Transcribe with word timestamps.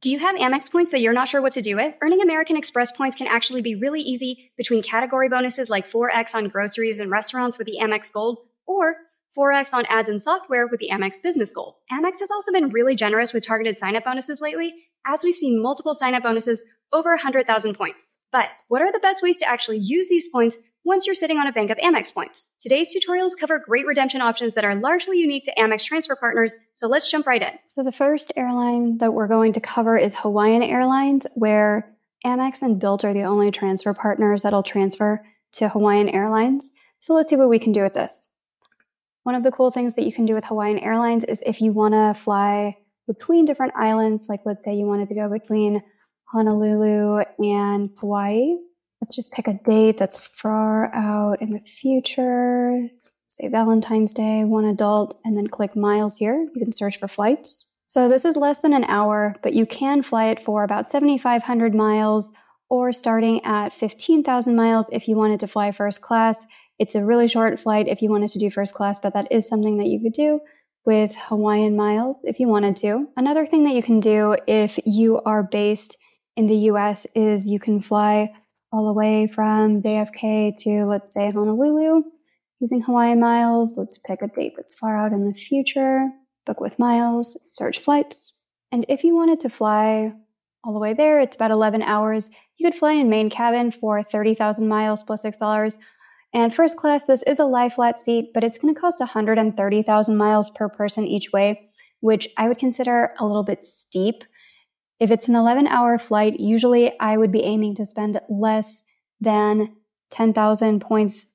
Do 0.00 0.10
you 0.10 0.20
have 0.20 0.36
Amex 0.36 0.70
points 0.70 0.92
that 0.92 1.00
you're 1.00 1.12
not 1.12 1.26
sure 1.26 1.42
what 1.42 1.54
to 1.54 1.60
do 1.60 1.74
with? 1.74 1.92
Earning 2.00 2.22
American 2.22 2.56
Express 2.56 2.92
points 2.92 3.16
can 3.16 3.26
actually 3.26 3.62
be 3.62 3.74
really 3.74 4.00
easy 4.00 4.52
between 4.56 4.80
category 4.80 5.28
bonuses 5.28 5.68
like 5.68 5.86
4x 5.86 6.36
on 6.36 6.46
groceries 6.46 7.00
and 7.00 7.10
restaurants 7.10 7.58
with 7.58 7.66
the 7.66 7.78
Amex 7.82 8.12
Gold 8.12 8.38
or 8.64 8.94
4x 9.36 9.74
on 9.74 9.86
ads 9.86 10.08
and 10.08 10.20
software 10.20 10.68
with 10.68 10.78
the 10.78 10.90
Amex 10.92 11.20
Business 11.20 11.50
Gold. 11.50 11.74
Amex 11.90 12.20
has 12.20 12.30
also 12.30 12.52
been 12.52 12.68
really 12.68 12.94
generous 12.94 13.32
with 13.32 13.44
targeted 13.44 13.76
sign-up 13.76 14.04
bonuses 14.04 14.40
lately, 14.40 14.72
as 15.04 15.24
we've 15.24 15.34
seen 15.34 15.60
multiple 15.60 15.94
sign-up 15.94 16.22
bonuses 16.22 16.62
over 16.92 17.10
100,000 17.10 17.74
points. 17.74 18.28
But 18.30 18.50
what 18.68 18.82
are 18.82 18.92
the 18.92 19.00
best 19.00 19.20
ways 19.20 19.38
to 19.38 19.48
actually 19.48 19.78
use 19.78 20.08
these 20.08 20.28
points 20.28 20.58
once 20.88 21.06
you're 21.06 21.14
sitting 21.14 21.36
on 21.36 21.46
a 21.46 21.52
bank 21.52 21.68
of 21.68 21.76
Amex 21.76 22.12
points? 22.12 22.56
Today's 22.62 22.94
tutorials 22.94 23.32
cover 23.38 23.58
great 23.58 23.86
redemption 23.86 24.22
options 24.22 24.54
that 24.54 24.64
are 24.64 24.74
largely 24.74 25.20
unique 25.20 25.44
to 25.44 25.54
Amex 25.58 25.84
transfer 25.84 26.16
partners, 26.16 26.56
so 26.72 26.88
let's 26.88 27.10
jump 27.10 27.26
right 27.26 27.42
in. 27.42 27.50
So 27.66 27.84
the 27.84 27.92
first 27.92 28.32
airline 28.36 28.96
that 28.96 29.12
we're 29.12 29.28
going 29.28 29.52
to 29.52 29.60
cover 29.60 29.98
is 29.98 30.16
Hawaiian 30.20 30.62
Airlines, 30.62 31.26
where 31.34 31.94
Amex 32.24 32.62
and 32.62 32.80
Bilt 32.80 33.04
are 33.04 33.12
the 33.12 33.24
only 33.24 33.50
transfer 33.50 33.92
partners 33.92 34.40
that'll 34.40 34.62
transfer 34.62 35.22
to 35.52 35.68
Hawaiian 35.68 36.08
Airlines. 36.08 36.72
So 37.00 37.12
let's 37.12 37.28
see 37.28 37.36
what 37.36 37.50
we 37.50 37.58
can 37.58 37.72
do 37.72 37.82
with 37.82 37.92
this. 37.92 38.38
One 39.24 39.34
of 39.34 39.42
the 39.42 39.52
cool 39.52 39.70
things 39.70 39.94
that 39.94 40.06
you 40.06 40.12
can 40.12 40.24
do 40.24 40.34
with 40.34 40.46
Hawaiian 40.46 40.78
Airlines 40.78 41.22
is 41.24 41.42
if 41.44 41.60
you 41.60 41.70
want 41.70 41.92
to 41.92 42.18
fly 42.18 42.78
between 43.06 43.44
different 43.44 43.74
islands, 43.76 44.26
like 44.26 44.40
let's 44.46 44.64
say 44.64 44.74
you 44.74 44.86
wanted 44.86 45.10
to 45.10 45.14
go 45.14 45.28
between 45.28 45.82
Honolulu 46.32 47.24
and 47.38 47.90
Hawaii. 47.98 48.56
Let's 49.00 49.16
just 49.16 49.32
pick 49.32 49.46
a 49.46 49.54
date 49.54 49.98
that's 49.98 50.18
far 50.18 50.94
out 50.94 51.40
in 51.40 51.50
the 51.50 51.60
future. 51.60 52.88
Say 53.26 53.48
Valentine's 53.48 54.12
Day, 54.12 54.44
one 54.44 54.64
adult, 54.64 55.20
and 55.24 55.36
then 55.36 55.46
click 55.46 55.76
miles 55.76 56.16
here. 56.16 56.48
You 56.54 56.60
can 56.60 56.72
search 56.72 56.98
for 56.98 57.08
flights. 57.08 57.72
So 57.86 58.08
this 58.08 58.24
is 58.24 58.36
less 58.36 58.58
than 58.58 58.74
an 58.74 58.84
hour, 58.84 59.36
but 59.42 59.54
you 59.54 59.64
can 59.64 60.02
fly 60.02 60.26
it 60.26 60.40
for 60.40 60.62
about 60.62 60.86
7,500 60.86 61.74
miles 61.74 62.32
or 62.68 62.92
starting 62.92 63.42
at 63.44 63.72
15,000 63.72 64.54
miles 64.54 64.90
if 64.92 65.08
you 65.08 65.16
wanted 65.16 65.40
to 65.40 65.46
fly 65.46 65.72
first 65.72 66.02
class. 66.02 66.44
It's 66.78 66.94
a 66.94 67.04
really 67.04 67.28
short 67.28 67.58
flight 67.58 67.88
if 67.88 68.02
you 68.02 68.10
wanted 68.10 68.30
to 68.32 68.38
do 68.38 68.50
first 68.50 68.74
class, 68.74 68.98
but 68.98 69.14
that 69.14 69.30
is 69.30 69.48
something 69.48 69.78
that 69.78 69.86
you 69.86 70.00
could 70.02 70.12
do 70.12 70.40
with 70.84 71.14
Hawaiian 71.28 71.76
miles 71.76 72.20
if 72.24 72.38
you 72.38 72.48
wanted 72.48 72.76
to. 72.76 73.08
Another 73.16 73.46
thing 73.46 73.64
that 73.64 73.74
you 73.74 73.82
can 73.82 74.00
do 74.00 74.36
if 74.46 74.78
you 74.84 75.20
are 75.22 75.42
based 75.42 75.96
in 76.36 76.46
the 76.46 76.56
US 76.70 77.06
is 77.14 77.48
you 77.48 77.58
can 77.58 77.80
fly 77.80 78.32
all 78.72 78.86
the 78.86 78.92
way 78.92 79.26
from 79.26 79.82
JFK 79.82 80.52
to, 80.64 80.84
let's 80.84 81.12
say, 81.12 81.30
Honolulu 81.30 82.02
using 82.60 82.82
Hawaiian 82.82 83.20
miles. 83.20 83.76
Let's 83.78 83.98
pick 83.98 84.22
a 84.22 84.28
date 84.28 84.54
that's 84.56 84.74
far 84.74 84.98
out 84.98 85.12
in 85.12 85.26
the 85.26 85.34
future, 85.34 86.08
book 86.44 86.60
with 86.60 86.78
miles, 86.78 87.38
search 87.52 87.78
flights. 87.78 88.44
And 88.70 88.84
if 88.88 89.04
you 89.04 89.14
wanted 89.14 89.40
to 89.40 89.48
fly 89.48 90.12
all 90.64 90.72
the 90.72 90.78
way 90.78 90.92
there, 90.92 91.20
it's 91.20 91.36
about 91.36 91.50
11 91.50 91.82
hours. 91.82 92.30
You 92.58 92.68
could 92.68 92.78
fly 92.78 92.92
in 92.92 93.08
main 93.08 93.30
cabin 93.30 93.70
for 93.70 94.02
30,000 94.02 94.68
miles 94.68 95.02
plus 95.02 95.24
$6. 95.24 95.78
And 96.34 96.54
first 96.54 96.76
class, 96.76 97.06
this 97.06 97.22
is 97.22 97.38
a 97.38 97.46
lie 97.46 97.70
flat 97.70 97.98
seat, 97.98 98.32
but 98.34 98.44
it's 98.44 98.58
going 98.58 98.74
to 98.74 98.80
cost 98.80 99.00
130,000 99.00 100.16
miles 100.16 100.50
per 100.50 100.68
person 100.68 101.06
each 101.06 101.32
way, 101.32 101.70
which 102.00 102.28
I 102.36 102.48
would 102.48 102.58
consider 102.58 103.14
a 103.18 103.24
little 103.24 103.44
bit 103.44 103.64
steep. 103.64 104.24
If 105.00 105.10
it's 105.10 105.28
an 105.28 105.36
11 105.36 105.66
hour 105.66 105.98
flight, 105.98 106.40
usually 106.40 106.98
I 106.98 107.16
would 107.16 107.30
be 107.30 107.42
aiming 107.42 107.76
to 107.76 107.86
spend 107.86 108.20
less 108.28 108.84
than 109.20 109.76
10,000 110.10 110.80
points 110.80 111.34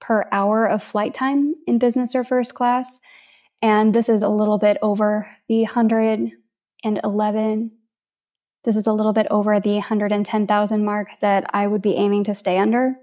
per 0.00 0.26
hour 0.32 0.66
of 0.66 0.82
flight 0.82 1.14
time 1.14 1.54
in 1.66 1.78
business 1.78 2.14
or 2.14 2.24
first 2.24 2.54
class. 2.54 2.98
And 3.62 3.94
this 3.94 4.08
is 4.08 4.22
a 4.22 4.28
little 4.28 4.58
bit 4.58 4.78
over 4.82 5.28
the 5.48 5.64
111. 5.64 7.72
This 8.64 8.76
is 8.76 8.86
a 8.86 8.92
little 8.92 9.12
bit 9.12 9.26
over 9.30 9.60
the 9.60 9.74
110,000 9.74 10.84
mark 10.84 11.08
that 11.20 11.44
I 11.54 11.66
would 11.66 11.82
be 11.82 11.96
aiming 11.96 12.24
to 12.24 12.34
stay 12.34 12.58
under. 12.58 12.96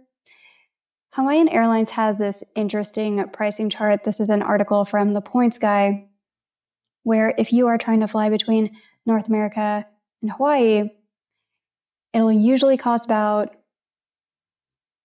Hawaiian 1.14 1.50
Airlines 1.50 1.92
has 1.92 2.18
this 2.18 2.44
interesting 2.56 3.24
pricing 3.30 3.70
chart. 3.70 4.04
This 4.04 4.20
is 4.20 4.30
an 4.30 4.42
article 4.42 4.86
from 4.86 5.14
the 5.14 5.22
Points 5.22 5.58
Guy, 5.58 6.08
where 7.04 7.34
if 7.38 7.54
you 7.54 7.68
are 7.68 7.78
trying 7.78 8.02
to 8.02 8.08
fly 8.08 8.30
between 8.30 8.76
North 9.08 9.28
America 9.28 9.88
and 10.22 10.32
Hawaii, 10.32 10.90
it'll 12.14 12.32
usually 12.32 12.78
cost 12.78 13.06
about 13.06 13.56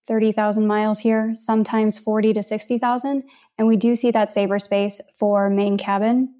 30,000 0.08 0.66
miles 0.66 1.00
here, 1.00 1.30
sometimes 1.34 1.98
40 1.98 2.32
to 2.34 2.42
60,000. 2.42 3.22
And 3.56 3.68
we 3.68 3.76
do 3.76 3.94
see 3.94 4.10
that 4.10 4.32
saver 4.32 4.58
space 4.58 5.00
for 5.18 5.48
main 5.48 5.78
cabin. 5.78 6.34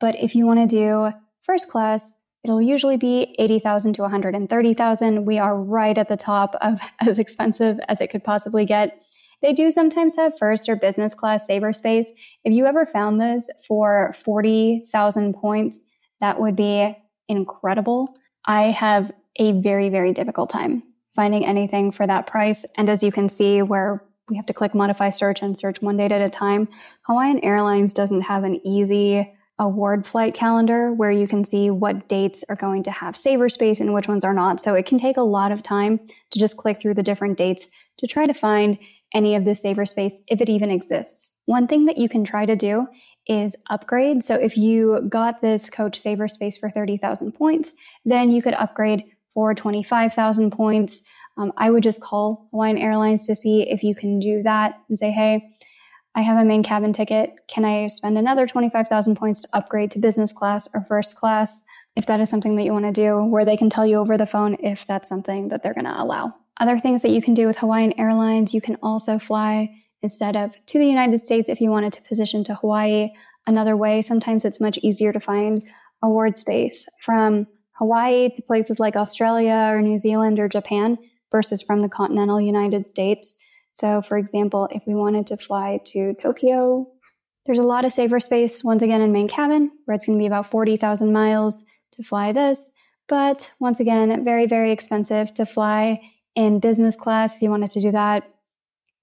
But 0.00 0.16
if 0.16 0.34
you 0.34 0.46
want 0.46 0.58
to 0.60 0.66
do 0.66 1.12
first 1.42 1.70
class, 1.70 2.24
it'll 2.42 2.60
usually 2.60 2.96
be 2.96 3.36
80,000 3.38 3.92
to 3.94 4.02
130,000. 4.02 5.24
We 5.24 5.38
are 5.38 5.56
right 5.56 5.96
at 5.96 6.08
the 6.08 6.16
top 6.16 6.56
of 6.60 6.80
as 7.00 7.18
expensive 7.18 7.78
as 7.88 8.00
it 8.00 8.08
could 8.08 8.24
possibly 8.24 8.64
get. 8.64 9.00
They 9.42 9.52
do 9.52 9.70
sometimes 9.70 10.16
have 10.16 10.36
first 10.36 10.68
or 10.68 10.76
business 10.76 11.14
class 11.14 11.46
saver 11.46 11.72
space. 11.72 12.12
If 12.44 12.52
you 12.52 12.66
ever 12.66 12.84
found 12.84 13.20
this 13.20 13.48
for 13.66 14.12
40,000 14.12 15.34
points, 15.34 15.90
that 16.20 16.40
would 16.40 16.56
be 16.56 16.96
incredible. 17.28 18.14
I 18.44 18.64
have 18.64 19.12
a 19.36 19.52
very, 19.52 19.88
very 19.88 20.12
difficult 20.12 20.50
time 20.50 20.82
finding 21.14 21.44
anything 21.44 21.90
for 21.90 22.06
that 22.06 22.26
price. 22.26 22.64
And 22.76 22.88
as 22.88 23.02
you 23.02 23.10
can 23.10 23.28
see, 23.28 23.62
where 23.62 24.04
we 24.28 24.36
have 24.36 24.46
to 24.46 24.54
click 24.54 24.74
modify 24.74 25.10
search 25.10 25.42
and 25.42 25.58
search 25.58 25.82
one 25.82 25.96
date 25.96 26.12
at 26.12 26.20
a 26.20 26.30
time, 26.30 26.68
Hawaiian 27.06 27.40
Airlines 27.40 27.92
doesn't 27.92 28.22
have 28.22 28.44
an 28.44 28.64
easy 28.64 29.32
award 29.58 30.06
flight 30.06 30.34
calendar 30.34 30.92
where 30.92 31.10
you 31.10 31.26
can 31.26 31.44
see 31.44 31.68
what 31.68 32.08
dates 32.08 32.44
are 32.48 32.56
going 32.56 32.82
to 32.82 32.90
have 32.90 33.14
saver 33.14 33.48
space 33.48 33.78
and 33.80 33.92
which 33.92 34.08
ones 34.08 34.24
are 34.24 34.32
not. 34.32 34.60
So 34.60 34.74
it 34.74 34.86
can 34.86 34.98
take 34.98 35.18
a 35.18 35.22
lot 35.22 35.52
of 35.52 35.62
time 35.62 36.00
to 36.30 36.38
just 36.38 36.56
click 36.56 36.80
through 36.80 36.94
the 36.94 37.02
different 37.02 37.36
dates 37.36 37.68
to 37.98 38.06
try 38.06 38.24
to 38.24 38.32
find 38.32 38.78
any 39.12 39.34
of 39.34 39.44
the 39.44 39.54
saver 39.54 39.84
space 39.84 40.22
if 40.28 40.40
it 40.40 40.48
even 40.48 40.70
exists. 40.70 41.40
One 41.44 41.66
thing 41.66 41.84
that 41.84 41.98
you 41.98 42.08
can 42.08 42.24
try 42.24 42.46
to 42.46 42.56
do 42.56 42.86
is 43.26 43.56
upgrade. 43.68 44.22
So 44.22 44.34
if 44.34 44.56
you 44.56 45.06
got 45.08 45.40
this 45.40 45.70
coach 45.70 45.96
saver 45.96 46.28
space 46.28 46.58
for 46.58 46.70
30,000 46.70 47.32
points, 47.32 47.74
then 48.04 48.30
you 48.30 48.42
could 48.42 48.54
upgrade 48.54 49.04
for 49.34 49.54
25,000 49.54 50.50
points. 50.50 51.02
Um, 51.36 51.52
I 51.56 51.70
would 51.70 51.82
just 51.82 52.00
call 52.00 52.48
Hawaiian 52.50 52.78
Airlines 52.78 53.26
to 53.26 53.36
see 53.36 53.62
if 53.62 53.82
you 53.82 53.94
can 53.94 54.18
do 54.18 54.42
that 54.42 54.80
and 54.88 54.98
say, 54.98 55.10
hey, 55.10 55.50
I 56.14 56.22
have 56.22 56.38
a 56.38 56.44
main 56.44 56.62
cabin 56.62 56.92
ticket. 56.92 57.34
Can 57.48 57.64
I 57.64 57.86
spend 57.86 58.18
another 58.18 58.46
25,000 58.46 59.16
points 59.16 59.42
to 59.42 59.48
upgrade 59.52 59.90
to 59.92 60.00
business 60.00 60.32
class 60.32 60.68
or 60.74 60.84
first 60.88 61.16
class? 61.16 61.64
If 61.96 62.06
that 62.06 62.20
is 62.20 62.30
something 62.30 62.56
that 62.56 62.64
you 62.64 62.72
want 62.72 62.86
to 62.86 62.92
do, 62.92 63.24
where 63.24 63.44
they 63.44 63.56
can 63.56 63.70
tell 63.70 63.86
you 63.86 63.96
over 63.96 64.16
the 64.16 64.26
phone 64.26 64.56
if 64.60 64.86
that's 64.86 65.08
something 65.08 65.48
that 65.48 65.62
they're 65.62 65.74
going 65.74 65.84
to 65.84 66.02
allow. 66.02 66.34
Other 66.58 66.78
things 66.78 67.02
that 67.02 67.10
you 67.10 67.22
can 67.22 67.34
do 67.34 67.46
with 67.46 67.58
Hawaiian 67.58 67.98
Airlines, 67.98 68.52
you 68.52 68.60
can 68.60 68.76
also 68.82 69.18
fly 69.18 69.70
instead 70.02 70.36
of 70.36 70.54
to 70.66 70.78
the 70.78 70.86
United 70.86 71.20
States 71.20 71.48
if 71.48 71.60
you 71.60 71.70
wanted 71.70 71.92
to 71.92 72.02
position 72.02 72.44
to 72.44 72.54
Hawaii 72.54 73.10
another 73.46 73.76
way. 73.76 74.02
Sometimes 74.02 74.44
it's 74.44 74.60
much 74.60 74.78
easier 74.78 75.12
to 75.12 75.20
find 75.20 75.64
award 76.02 76.38
space 76.38 76.86
from 77.02 77.46
Hawaii 77.78 78.28
to 78.30 78.42
places 78.42 78.80
like 78.80 78.96
Australia 78.96 79.68
or 79.70 79.80
New 79.80 79.98
Zealand 79.98 80.38
or 80.38 80.48
Japan 80.48 80.98
versus 81.32 81.62
from 81.62 81.80
the 81.80 81.88
continental 81.88 82.40
United 82.40 82.86
States. 82.86 83.42
So, 83.72 84.02
for 84.02 84.18
example, 84.18 84.68
if 84.70 84.82
we 84.86 84.94
wanted 84.94 85.26
to 85.28 85.36
fly 85.36 85.80
to 85.86 86.14
Tokyo, 86.14 86.86
there's 87.46 87.58
a 87.58 87.64
lot 87.64 87.84
of 87.84 87.92
saver 87.92 88.20
space 88.20 88.62
once 88.62 88.82
again 88.82 89.00
in 89.00 89.12
main 89.12 89.28
cabin 89.28 89.70
where 89.84 89.94
it's 89.94 90.06
going 90.06 90.18
to 90.18 90.22
be 90.22 90.26
about 90.26 90.50
40,000 90.50 91.12
miles 91.12 91.64
to 91.92 92.02
fly 92.02 92.32
this. 92.32 92.72
But 93.08 93.52
once 93.58 93.80
again, 93.80 94.24
very, 94.24 94.46
very 94.46 94.70
expensive 94.70 95.32
to 95.34 95.46
fly 95.46 96.00
in 96.36 96.60
business 96.60 96.96
class 96.96 97.36
if 97.36 97.42
you 97.42 97.50
wanted 97.50 97.70
to 97.72 97.80
do 97.80 97.90
that 97.90 98.29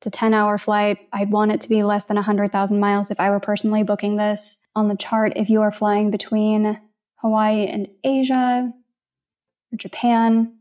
a 0.08 0.10
10 0.10 0.34
hour 0.34 0.58
flight. 0.58 0.98
I'd 1.14 1.32
want 1.32 1.52
it 1.52 1.62
to 1.62 1.70
be 1.70 1.84
less 1.84 2.06
than 2.06 2.16
100,000 2.16 2.80
miles 2.80 3.12
if 3.12 3.20
I 3.20 3.30
were 3.30 3.40
personally 3.40 3.84
booking 3.84 4.16
this. 4.16 4.66
On 4.76 4.88
the 4.88 4.96
chart, 4.96 5.34
if 5.36 5.50
you 5.50 5.62
are 5.62 5.72
flying 5.72 6.10
between 6.10 6.80
Hawaii 7.18 7.68
and 7.68 7.88
Asia 8.04 8.74
or 9.72 9.78
Japan, 9.78 10.54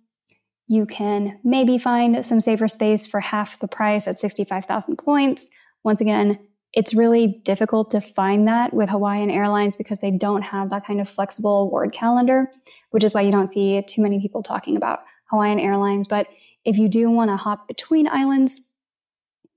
you 0.66 0.84
can 0.84 1.38
maybe 1.44 1.78
find 1.78 2.26
some 2.26 2.40
saver 2.40 2.68
space 2.68 3.06
for 3.06 3.20
half 3.20 3.58
the 3.60 3.68
price 3.68 4.08
at 4.08 4.18
65,000 4.18 4.96
points. 4.96 5.48
Once 5.84 6.00
again, 6.00 6.40
it's 6.72 6.92
really 6.92 7.26
difficult 7.44 7.90
to 7.90 8.00
find 8.00 8.48
that 8.48 8.74
with 8.74 8.90
Hawaiian 8.90 9.30
Airlines 9.30 9.76
because 9.76 10.00
they 10.00 10.10
don't 10.10 10.42
have 10.42 10.70
that 10.70 10.84
kind 10.84 11.00
of 11.00 11.08
flexible 11.08 11.62
award 11.62 11.92
calendar, 11.92 12.50
which 12.90 13.04
is 13.04 13.14
why 13.14 13.22
you 13.22 13.30
don't 13.30 13.50
see 13.50 13.80
too 13.88 14.02
many 14.02 14.20
people 14.20 14.42
talking 14.42 14.76
about 14.76 15.00
Hawaiian 15.30 15.60
Airlines. 15.60 16.08
But 16.08 16.26
if 16.64 16.76
you 16.78 16.88
do 16.88 17.10
want 17.10 17.30
to 17.30 17.36
hop 17.36 17.68
between 17.68 18.08
islands, 18.08 18.68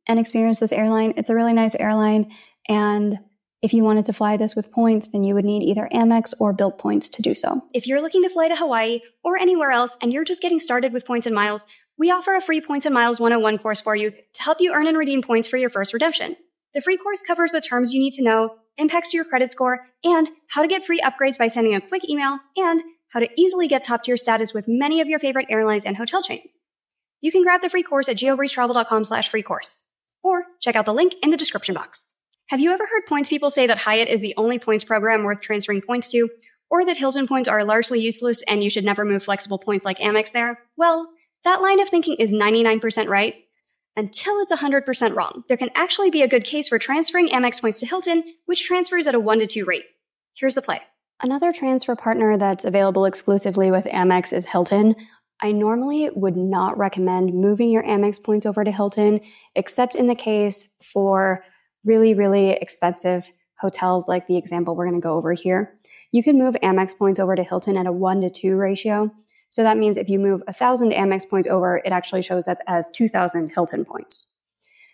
and 0.10 0.20
experience 0.20 0.60
this 0.60 0.74
airline. 0.74 1.14
It's 1.16 1.30
a 1.30 1.36
really 1.36 1.54
nice 1.54 1.76
airline. 1.76 2.30
And 2.68 3.20
if 3.62 3.74
you 3.74 3.84
wanted 3.84 4.06
to 4.06 4.14
fly 4.14 4.36
this 4.36 4.56
with 4.56 4.72
points, 4.72 5.10
then 5.10 5.24
you 5.24 5.36
would 5.36 5.46
need 5.46 5.64
either 5.64 5.88
Amex 5.94 6.34
or 6.40 6.54
Bilt 6.54 6.78
points 6.78 7.10
to 7.12 7.22
do 7.22 7.36
so. 7.36 7.62
If 7.74 7.88
you're 7.88 8.02
looking 8.02 8.24
to 8.24 8.30
fly 8.30 8.48
to 8.48 8.56
Hawaii 8.56 9.02
or 9.24 9.38
anywhere 9.38 9.72
else 9.72 9.98
and 10.02 10.12
you're 10.12 10.24
just 10.24 10.42
getting 10.42 10.60
started 10.60 10.92
with 10.92 11.06
points 11.06 11.26
and 11.26 11.36
miles, 11.36 11.68
we 11.98 12.12
offer 12.12 12.36
a 12.36 12.42
free 12.42 12.62
Points 12.62 12.86
and 12.86 12.96
Miles 12.96 13.20
101 13.20 13.58
course 13.58 13.82
for 13.82 13.96
you 13.96 14.12
to 14.12 14.42
help 14.42 14.62
you 14.62 14.74
earn 14.74 14.88
and 14.88 14.98
redeem 14.98 15.22
points 15.22 15.50
for 15.50 15.58
your 15.58 15.70
first 15.70 15.94
redemption. 15.94 16.38
The 16.74 16.80
free 16.80 16.96
course 16.96 17.22
covers 17.22 17.52
the 17.52 17.60
terms 17.60 17.94
you 17.94 18.00
need 18.00 18.14
to 18.14 18.24
know, 18.24 18.56
impacts 18.78 19.12
to 19.12 19.18
your 19.18 19.26
credit 19.26 19.52
score, 19.52 19.86
and 20.04 20.30
how 20.48 20.62
to 20.62 20.68
get 20.70 20.86
free 20.86 21.02
upgrades 21.02 21.38
by 21.38 21.48
sending 21.48 21.76
a 21.76 21.82
quick 21.82 22.08
email 22.08 22.40
and 22.56 22.82
how 23.10 23.20
to 23.20 23.30
easily 23.36 23.68
get 23.68 23.84
top 23.84 24.04
tier 24.04 24.16
status 24.16 24.54
with 24.54 24.66
many 24.68 25.02
of 25.02 25.10
your 25.10 25.20
favorite 25.20 25.48
airlines 25.50 25.84
and 25.84 25.98
hotel 25.98 26.22
chains. 26.24 26.70
You 27.20 27.34
can 27.34 27.44
grab 27.44 27.62
the 27.62 27.70
free 27.70 27.84
course 27.84 28.08
at 28.08 28.16
geobreezetravel.com 28.16 29.04
slash 29.04 29.28
free 29.28 29.44
course, 29.44 29.89
or 30.24 30.46
check 30.60 30.76
out 30.76 30.86
the 30.86 30.94
link 30.94 31.14
in 31.24 31.30
the 31.30 31.38
description 31.38 31.76
box. 31.76 32.24
Have 32.50 32.60
you 32.60 32.72
ever 32.72 32.84
heard 32.84 33.06
points 33.08 33.30
people 33.30 33.50
say 33.50 33.68
that 33.68 33.80
Hyatt 33.80 34.10
is 34.10 34.22
the 34.22 34.34
only 34.36 34.58
points 34.58 34.84
program 34.84 35.24
worth 35.24 35.42
transferring 35.42 35.82
points 35.82 36.10
to, 36.10 36.30
or 36.70 36.86
that 36.86 36.98
Hilton 36.98 37.28
points 37.28 37.48
are 37.48 37.64
largely 37.64 38.00
useless 38.00 38.44
and 38.44 38.64
you 38.64 38.70
should 38.70 38.86
never 38.86 39.06
move 39.06 39.24
flexible 39.24 39.60
points 39.60 39.86
like 39.86 40.00
Amex 40.00 40.32
there? 40.32 40.60
Well, 40.76 41.10
that 41.44 41.62
line 41.62 41.80
of 41.80 41.90
thinking 41.90 42.16
is 42.20 42.34
99% 42.34 43.08
right 43.08 43.36
until 43.96 44.40
it's 44.40 44.52
100% 44.52 45.16
wrong. 45.16 45.44
There 45.48 45.58
can 45.58 45.70
actually 45.76 46.10
be 46.10 46.22
a 46.22 46.28
good 46.28 46.44
case 46.44 46.68
for 46.70 46.80
transferring 46.80 47.30
Amex 47.30 47.62
points 47.62 47.80
to 47.80 47.86
Hilton, 47.86 48.24
which 48.46 48.66
transfers 48.66 49.08
at 49.08 49.16
a 49.16 49.20
1 49.20 49.40
to 49.40 49.46
2 49.46 49.66
rate. 49.66 49.86
Here's 50.36 50.56
the 50.56 50.62
play. 50.62 50.82
Another 51.22 51.52
transfer 51.52 51.96
partner 51.96 52.38
that's 52.38 52.64
available 52.64 53.06
exclusively 53.06 53.72
with 53.72 53.86
Amex 53.86 54.32
is 54.32 54.48
Hilton. 54.48 54.96
I 55.42 55.52
normally 55.52 56.10
would 56.14 56.36
not 56.36 56.78
recommend 56.78 57.34
moving 57.34 57.72
your 57.72 57.84
Amex 57.84 58.22
points 58.22 58.46
over 58.46 58.64
to 58.64 58.72
Hilton, 58.72 59.22
except 59.56 59.96
in 59.96 60.08
the 60.08 60.16
case 60.16 60.70
for 60.84 61.44
really, 61.86 62.14
really 62.14 62.52
expensive 62.52 63.30
hotels 63.60 64.08
like 64.08 64.28
the 64.28 64.38
example 64.38 64.76
we're 64.76 64.88
going 64.88 65.00
to 65.00 65.06
go 65.06 65.16
over 65.16 65.34
here, 65.34 65.78
you 66.12 66.24
can 66.24 66.38
move 66.38 66.56
Amex 66.64 66.98
points 66.98 67.20
over 67.20 67.36
to 67.36 67.44
Hilton 67.44 67.78
at 67.78 67.88
a 67.88 67.92
one 67.92 68.22
to 68.22 68.30
two 68.30 68.56
ratio. 68.56 69.12
So 69.50 69.64
that 69.64 69.78
means 69.78 69.98
if 69.98 70.10
you 70.10 70.20
move 70.20 70.42
a 70.48 70.54
thousand 70.54 70.92
Amex 70.92 71.28
points 71.28 71.48
over, 71.48 71.78
it 71.78 71.92
actually 71.92 72.22
shows 72.22 72.48
up 72.48 72.60
as 72.68 72.90
2000 72.92 73.50
Hilton 73.50 73.86
points. 73.86 74.36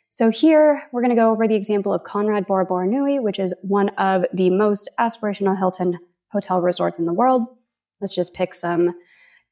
So 0.09 0.29
here 0.29 0.83
we're 0.91 1.01
going 1.01 1.09
to 1.09 1.15
go 1.15 1.31
over 1.31 1.47
the 1.47 1.55
example 1.55 1.93
of 1.93 2.03
Conrad 2.03 2.47
Bora 2.47 2.65
Bora 2.65 2.87
Nui, 2.87 3.19
which 3.19 3.37
is 3.37 3.53
one 3.61 3.89
of 3.89 4.25
the 4.33 4.49
most 4.49 4.89
aspirational 4.99 5.57
Hilton 5.57 5.99
hotel 6.31 6.61
resorts 6.61 6.97
in 6.97 7.05
the 7.05 7.13
world. 7.13 7.47
Let's 7.99 8.15
just 8.15 8.33
pick 8.33 8.53
some 8.53 8.95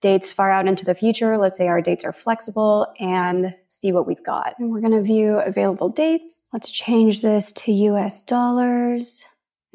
dates 0.04 0.32
far 0.34 0.52
out 0.52 0.68
into 0.68 0.84
the 0.84 0.94
future. 0.94 1.38
Let's 1.38 1.58
say 1.58 1.70
our 1.70 1.80
dates 1.82 2.04
are 2.04 2.12
flexible 2.12 2.94
and 3.00 3.56
see 3.70 3.94
what 3.94 4.06
we've 4.06 4.24
got. 4.24 4.54
And 4.60 4.70
we're 4.70 4.82
going 4.82 4.92
to 4.92 5.02
view 5.02 5.38
available 5.38 5.88
dates. 5.88 6.46
Let's 6.52 6.70
change 6.70 7.22
this 7.22 7.54
to 7.54 7.72
US 7.72 8.24
dollars. 8.24 9.26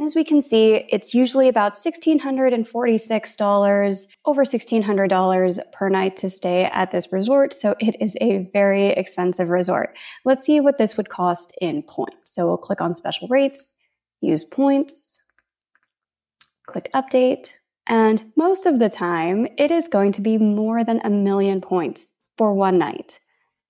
As 0.00 0.14
we 0.14 0.22
can 0.22 0.40
see, 0.40 0.86
it's 0.90 1.12
usually 1.14 1.48
about 1.48 1.72
$1,646, 1.72 4.06
over 4.26 4.44
$1,600 4.44 5.72
per 5.72 5.88
night 5.88 6.14
to 6.16 6.28
stay 6.28 6.66
at 6.66 6.92
this 6.92 7.12
resort. 7.12 7.52
So 7.52 7.74
it 7.80 7.96
is 7.98 8.16
a 8.20 8.48
very 8.52 8.86
expensive 8.88 9.48
resort. 9.48 9.96
Let's 10.24 10.46
see 10.46 10.60
what 10.60 10.78
this 10.78 10.96
would 10.96 11.08
cost 11.08 11.52
in 11.60 11.82
points. 11.82 12.32
So 12.34 12.46
we'll 12.46 12.58
click 12.58 12.80
on 12.80 12.94
special 12.94 13.26
rates, 13.28 13.80
use 14.20 14.44
points, 14.44 15.24
click 16.66 16.88
update. 16.94 17.57
And 17.88 18.32
most 18.36 18.66
of 18.66 18.78
the 18.78 18.90
time, 18.90 19.48
it 19.56 19.70
is 19.70 19.88
going 19.88 20.12
to 20.12 20.20
be 20.20 20.36
more 20.36 20.84
than 20.84 21.00
a 21.02 21.10
million 21.10 21.60
points 21.60 22.20
for 22.36 22.52
one 22.52 22.78
night. 22.78 23.18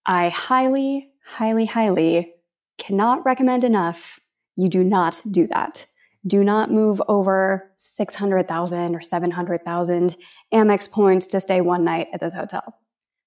I 0.04 0.28
highly, 0.28 1.10
highly, 1.24 1.66
highly 1.66 2.34
cannot 2.78 3.24
recommend 3.24 3.64
enough 3.64 4.20
you 4.56 4.68
do 4.68 4.82
not 4.82 5.22
do 5.30 5.46
that. 5.46 5.86
Do 6.26 6.42
not 6.42 6.72
move 6.72 7.00
over 7.06 7.70
600,000 7.76 8.94
or 8.96 9.00
700,000 9.00 10.16
Amex 10.52 10.90
points 10.90 11.28
to 11.28 11.38
stay 11.38 11.60
one 11.60 11.84
night 11.84 12.08
at 12.12 12.18
this 12.18 12.34
hotel. 12.34 12.74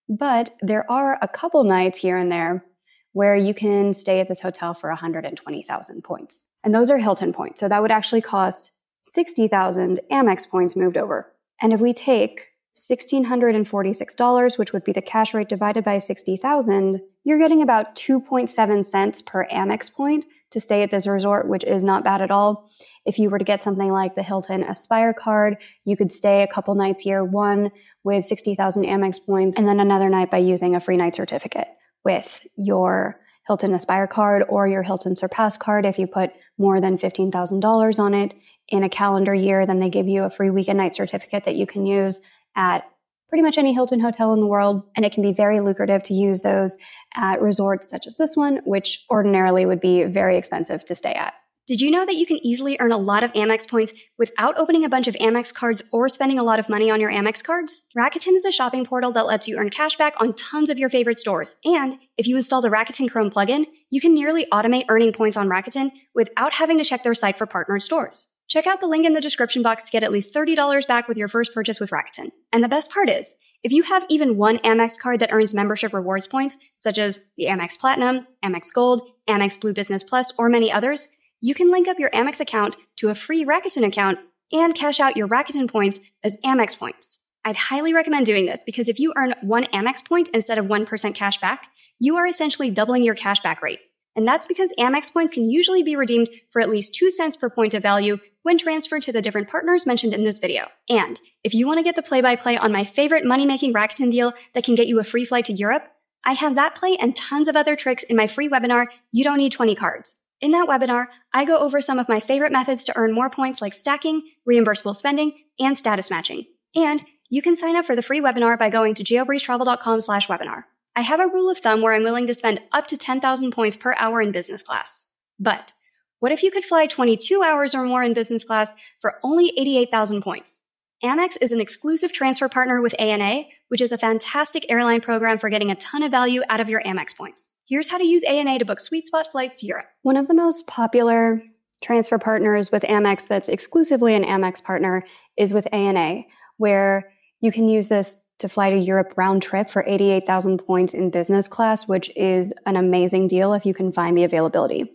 But 0.10 0.50
there 0.62 0.90
are 0.92 1.18
a 1.22 1.28
couple 1.30 1.64
nights 1.64 2.00
here 2.00 2.18
and 2.18 2.30
there 2.30 2.66
where 3.14 3.36
you 3.36 3.54
can 3.54 3.94
stay 3.94 4.20
at 4.20 4.28
this 4.28 4.42
hotel 4.42 4.74
for 4.74 4.90
120,000 4.90 6.04
points. 6.04 6.50
And 6.66 6.76
those 6.76 6.92
are 6.92 6.98
Hilton 6.98 7.32
points. 7.32 7.62
So 7.62 7.70
that 7.70 7.82
would 7.82 7.92
actually 7.92 8.22
cost 8.22 8.72
60,000 9.04 10.00
Amex 10.12 10.50
points 10.50 10.76
moved 10.76 10.98
over. 10.98 11.34
And 11.62 11.74
if 11.74 11.82
we 11.82 11.94
take 11.94 12.50
$1,646, 12.78 14.58
which 14.58 14.74
would 14.74 14.84
be 14.84 14.92
the 14.92 15.02
cash 15.02 15.34
rate 15.34 15.50
divided 15.50 15.84
by 15.84 15.98
60,000, 15.98 17.02
you're 17.24 17.40
getting 17.40 17.62
about 17.62 17.96
2.7 17.96 18.86
cents 18.86 19.22
per 19.22 19.48
Amex 19.48 19.94
point 19.94 20.26
to 20.52 20.60
stay 20.60 20.84
at 20.84 20.92
this 20.92 21.08
resort, 21.08 21.48
which 21.48 21.64
is 21.64 21.84
not 21.84 22.04
bad 22.04 22.22
at 22.22 22.32
all. 22.32 22.70
If 23.06 23.18
you 23.18 23.30
were 23.30 23.40
to 23.40 23.46
get 23.46 23.62
something 23.62 23.92
like 23.92 24.16
the 24.16 24.24
Hilton 24.24 24.64
Aspire 24.64 25.14
card, 25.14 25.58
you 25.86 25.96
could 25.96 26.12
stay 26.12 26.44
a 26.44 26.48
couple 26.48 26.76
nights 26.76 27.02
here, 27.02 27.24
one 27.24 27.72
with 28.04 28.26
60,000 28.26 28.84
Amex 28.84 29.26
points, 29.26 29.58
and 29.58 29.68
then 29.68 29.80
another 29.80 30.10
night 30.10 30.30
by 30.32 30.38
using 30.38 30.76
a 30.76 30.80
free 30.80 30.98
night 30.98 31.16
certificate 31.16 31.68
with 32.04 32.46
your 32.56 33.20
Hilton 33.48 33.74
Aspire 33.74 34.08
card 34.08 34.44
or 34.50 34.68
your 34.68 34.84
Hilton 34.84 35.16
Surpass 35.16 35.58
card. 35.58 35.86
If 35.86 35.98
you 35.98 36.08
put 36.08 36.32
more 36.58 36.80
than 36.80 36.98
$15,000 36.98 38.00
on 38.00 38.14
it, 38.14 38.34
in 38.72 38.84
a 38.84 38.90
calendar 38.90 39.36
year, 39.36 39.66
then 39.66 39.80
they 39.80 39.90
give 39.90 40.08
you 40.08 40.24
a 40.24 40.32
free 40.32 40.50
weekend 40.50 40.78
night 40.78 40.96
certificate 40.96 41.44
that 41.46 41.56
you 41.56 41.68
can 41.68 41.86
use 41.86 42.22
at 42.56 42.86
pretty 43.30 43.44
much 43.44 43.58
any 43.58 43.74
Hilton 43.74 44.00
hotel 44.00 44.34
in 44.34 44.40
the 44.40 44.48
world. 44.48 44.84
And 44.96 45.06
it 45.06 45.14
can 45.14 45.22
be 45.22 45.34
very 45.34 45.60
lucrative 45.60 46.04
to 46.04 46.14
use 46.14 46.42
those 46.42 46.78
at 47.14 47.42
resorts 47.42 47.90
such 47.90 48.08
as 48.08 48.16
this 48.16 48.36
one, 48.36 48.62
which 48.66 49.06
ordinarily 49.10 49.66
would 49.66 49.80
be 49.80 50.04
very 50.06 50.38
expensive 50.38 50.84
to 50.86 50.96
stay 50.96 51.14
at. 51.14 51.34
Did 51.68 51.80
you 51.80 51.92
know 51.92 52.06
that 52.06 52.16
you 52.16 52.26
can 52.26 52.46
easily 52.46 52.76
earn 52.80 52.92
a 52.92 52.98
lot 52.98 53.24
of 53.24 53.32
Amex 53.34 53.70
points 53.70 53.94
without 54.18 54.58
opening 54.58 54.84
a 54.84 54.90
bunch 54.90 55.08
of 55.08 55.16
Amex 55.16 55.54
cards 55.54 55.84
or 55.94 56.10
spending 56.10 56.40
a 56.40 56.44
lot 56.44 56.60
of 56.60 56.68
money 56.68 56.90
on 56.90 57.00
your 57.00 57.12
Amex 57.12 57.42
cards? 57.44 57.86
Rakuten 57.98 58.36
is 58.36 58.44
a 58.44 58.52
shopping 58.52 58.86
portal 58.86 59.12
that 59.12 59.28
lets 59.28 59.48
you 59.48 59.58
earn 59.58 59.70
cash 59.70 59.96
back 59.96 60.16
on 60.20 60.34
tons 60.34 60.70
of 60.70 60.80
your 60.80 60.90
favorite 60.90 61.20
stores. 61.20 61.58
And 61.64 62.00
if 62.18 62.28
you 62.28 62.36
install 62.36 62.62
the 62.62 62.70
Rakuten 62.70 63.10
Chrome 63.10 63.30
plugin, 63.30 63.68
you 63.90 64.02
can 64.02 64.14
nearly 64.14 64.48
automate 64.52 64.86
earning 64.90 65.14
points 65.14 65.38
on 65.38 65.48
Rakuten 65.48 65.92
without 66.16 66.52
having 66.52 66.78
to 66.80 66.84
check 66.84 67.04
their 67.04 67.14
site 67.14 67.38
for 67.38 67.46
partnered 67.46 67.84
stores. 67.84 68.36
Check 68.52 68.68
out 68.68 68.82
the 68.82 68.88
link 68.88 69.06
in 69.06 69.14
the 69.14 69.22
description 69.22 69.64
box 69.64 69.86
to 69.86 69.92
get 69.94 70.04
at 70.04 70.12
least 70.12 70.36
$30 70.36 70.86
back 70.86 71.08
with 71.08 71.16
your 71.16 71.30
first 71.30 71.54
purchase 71.54 71.80
with 71.80 71.92
Rakuten. 71.92 72.34
And 72.52 72.62
the 72.62 72.68
best 72.68 72.92
part 72.92 73.10
is, 73.10 73.38
if 73.64 73.72
you 73.72 73.82
have 73.84 74.06
even 74.10 74.36
one 74.36 74.58
Amex 74.58 75.00
card 75.00 75.22
that 75.22 75.32
earns 75.32 75.54
membership 75.54 75.94
rewards 75.94 76.28
points, 76.28 76.58
such 76.78 77.00
as 77.00 77.24
the 77.38 77.46
Amex 77.46 77.80
Platinum, 77.80 78.28
Amex 78.44 78.68
Gold, 78.76 79.08
Amex 79.26 79.58
Blue 79.62 79.72
Business 79.72 80.04
Plus, 80.04 80.38
or 80.38 80.50
many 80.50 80.70
others, 80.70 81.08
you 81.40 81.56
can 81.56 81.72
link 81.72 81.88
up 81.88 81.98
your 81.98 82.10
Amex 82.10 82.42
account 82.42 82.76
to 82.98 83.08
a 83.08 83.16
free 83.16 83.46
Rakuten 83.46 83.88
account 83.88 84.20
and 84.52 84.76
cash 84.76 85.00
out 85.00 85.16
your 85.16 85.30
Rakuten 85.30 85.72
points 85.72 86.02
as 86.22 86.36
Amex 86.44 86.78
points. 86.78 87.30
I'd 87.46 87.56
highly 87.56 87.94
recommend 87.94 88.26
doing 88.26 88.48
this 88.48 88.66
because 88.66 88.90
if 88.90 89.00
you 89.00 89.14
earn 89.16 89.34
one 89.40 89.64
Amex 89.68 90.06
point 90.06 90.28
instead 90.34 90.58
of 90.58 90.66
1% 90.66 91.16
cash 91.16 91.38
back, 91.38 91.68
you 92.00 92.18
are 92.18 92.28
essentially 92.28 92.70
doubling 92.70 93.04
your 93.04 93.16
cashback 93.16 93.62
rate. 93.62 93.80
And 94.14 94.28
that's 94.28 94.46
because 94.46 94.74
Amex 94.78 95.10
points 95.14 95.32
can 95.32 95.50
usually 95.50 95.84
be 95.84 95.96
redeemed 95.96 96.28
for 96.50 96.62
at 96.62 96.68
least 96.68 96.96
2 96.96 97.10
cents 97.10 97.38
per 97.38 97.50
point 97.50 97.74
of 97.74 97.82
value 97.82 98.20
when 98.44 98.58
transferred 98.58 99.04
to 99.04 99.12
the 99.12 99.22
different 99.22 99.50
partners 99.50 99.86
mentioned 99.86 100.14
in 100.14 100.24
this 100.24 100.40
video. 100.40 100.68
And 100.90 101.20
if 101.44 101.54
you 101.54 101.68
want 101.68 101.80
to 101.80 101.84
get 101.84 101.96
the 101.96 102.02
play-by-play 102.02 102.58
on 102.58 102.72
my 102.72 102.84
favorite 102.84 103.26
money-making 103.26 103.74
Rakuten 103.74 104.12
deal 104.12 104.34
that 104.54 104.64
can 104.64 104.76
get 104.76 104.88
you 104.88 105.00
a 105.00 105.04
free 105.04 105.26
flight 105.26 105.46
to 105.46 105.54
Europe, 105.54 105.88
I 106.24 106.34
have 106.34 106.56
that 106.56 106.76
play 106.76 106.98
and 106.98 107.16
tons 107.16 107.48
of 107.48 107.56
other 107.56 107.76
tricks 107.76 108.04
in 108.04 108.16
my 108.16 108.28
free 108.28 108.50
webinar, 108.50 108.88
You 109.12 109.24
Don't 109.24 109.38
Need 109.38 109.52
20 109.52 109.76
Cards. 109.76 110.22
In 110.40 110.52
that 110.52 110.68
webinar, 110.68 111.08
I 111.34 111.46
go 111.46 111.60
over 111.60 111.82
some 111.82 112.00
of 112.00 112.10
my 112.10 112.20
favorite 112.20 112.52
methods 112.52 112.84
to 112.86 112.98
earn 112.98 113.14
more 113.14 113.30
points 113.30 113.62
like 113.62 113.74
stacking, 113.74 114.24
reimbursable 114.50 114.96
spending, 114.96 115.34
and 115.60 115.78
status 115.78 116.10
matching. 116.10 116.46
And 116.76 117.04
you 117.30 117.42
can 117.42 117.56
sign 117.56 117.76
up 117.76 117.86
for 117.86 117.96
the 117.96 118.02
free 118.02 118.22
webinar 118.22 118.58
by 118.58 118.70
going 118.70 118.96
to 118.96 119.04
geobreezetravel.com 119.04 120.02
slash 120.02 120.28
webinar. 120.28 120.64
I 120.96 121.02
have 121.02 121.20
a 121.20 121.28
rule 121.28 121.50
of 121.50 121.60
thumb 121.60 121.82
where 121.82 121.94
I'm 121.94 122.04
willing 122.04 122.28
to 122.28 122.34
spend 122.34 122.60
up 122.72 122.88
to 122.88 122.98
10,000 122.98 123.52
points 123.52 123.78
per 123.78 123.96
hour 123.98 124.22
in 124.22 124.32
business 124.32 124.62
class. 124.62 125.16
But 125.40 125.74
what 126.22 126.32
if 126.32 126.44
you 126.44 126.52
could 126.52 126.64
fly 126.64 126.86
22 126.86 127.42
hours 127.42 127.74
or 127.74 127.84
more 127.84 128.04
in 128.04 128.14
business 128.14 128.44
class 128.44 128.76
for 129.00 129.16
only 129.24 129.52
88,000 129.58 130.22
points? 130.22 130.70
Amex 131.04 131.36
is 131.42 131.52
an 131.52 131.60
exclusive 131.60 132.14
transfer 132.14 132.48
partner 132.48 132.80
with 132.80 132.94
ANA, 133.00 133.46
which 133.70 133.82
is 133.82 133.92
a 133.92 133.98
fantastic 133.98 134.72
airline 134.72 135.02
program 135.02 135.40
for 135.40 135.50
getting 135.50 135.72
a 135.72 135.76
ton 135.76 136.04
of 136.04 136.12
value 136.12 136.44
out 136.48 136.60
of 136.60 136.70
your 136.70 136.84
Amex 136.84 137.18
points. 137.18 137.64
Here's 137.68 137.90
how 137.90 137.98
to 137.98 138.06
use 138.06 138.24
ANA 138.24 138.60
to 138.60 138.66
book 138.66 138.80
sweet 138.80 139.04
spot 139.04 139.32
flights 139.32 139.56
to 139.58 139.66
Europe. 139.66 139.88
One 140.04 140.16
of 140.16 140.28
the 140.28 140.36
most 140.36 140.68
popular 140.68 141.42
transfer 141.84 142.20
partners 142.20 142.72
with 142.72 142.84
Amex 142.84 143.28
that's 143.28 143.50
exclusively 143.50 144.14
an 144.14 144.24
Amex 144.24 144.64
partner 144.64 145.02
is 145.38 145.56
with 145.56 145.68
ANA, 145.74 146.22
where 146.58 147.12
you 147.40 147.52
can 147.52 147.68
use 147.68 147.88
this 147.88 148.24
to 148.38 148.48
fly 148.48 148.70
to 148.70 148.78
Europe 148.78 149.16
round 149.18 149.42
trip 149.42 149.72
for 149.72 149.84
88,000 149.88 150.60
points 150.60 150.94
in 150.94 151.10
business 151.10 151.48
class, 151.48 151.88
which 151.88 152.16
is 152.16 152.54
an 152.68 152.76
amazing 152.76 153.28
deal 153.28 153.54
if 153.54 153.66
you 153.66 153.74
can 153.74 153.92
find 153.92 154.16
the 154.16 154.24
availability. 154.24 154.92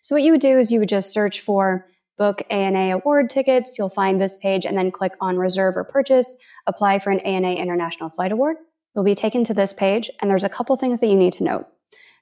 So 0.00 0.14
what 0.14 0.22
you 0.22 0.32
would 0.32 0.40
do 0.40 0.58
is 0.58 0.70
you 0.70 0.80
would 0.80 0.88
just 0.88 1.12
search 1.12 1.40
for 1.40 1.86
book 2.16 2.42
ANA 2.50 2.96
award 2.96 3.30
tickets. 3.30 3.78
You'll 3.78 3.88
find 3.88 4.20
this 4.20 4.36
page 4.36 4.66
and 4.66 4.76
then 4.76 4.90
click 4.90 5.14
on 5.20 5.38
reserve 5.38 5.76
or 5.76 5.84
purchase, 5.84 6.36
apply 6.66 6.98
for 6.98 7.10
an 7.10 7.20
ANA 7.20 7.54
international 7.54 8.10
flight 8.10 8.32
award. 8.32 8.56
You'll 8.94 9.04
be 9.04 9.14
taken 9.14 9.44
to 9.44 9.54
this 9.54 9.72
page 9.72 10.10
and 10.20 10.30
there's 10.30 10.44
a 10.44 10.48
couple 10.48 10.76
things 10.76 11.00
that 11.00 11.06
you 11.06 11.16
need 11.16 11.32
to 11.34 11.44
note. 11.44 11.66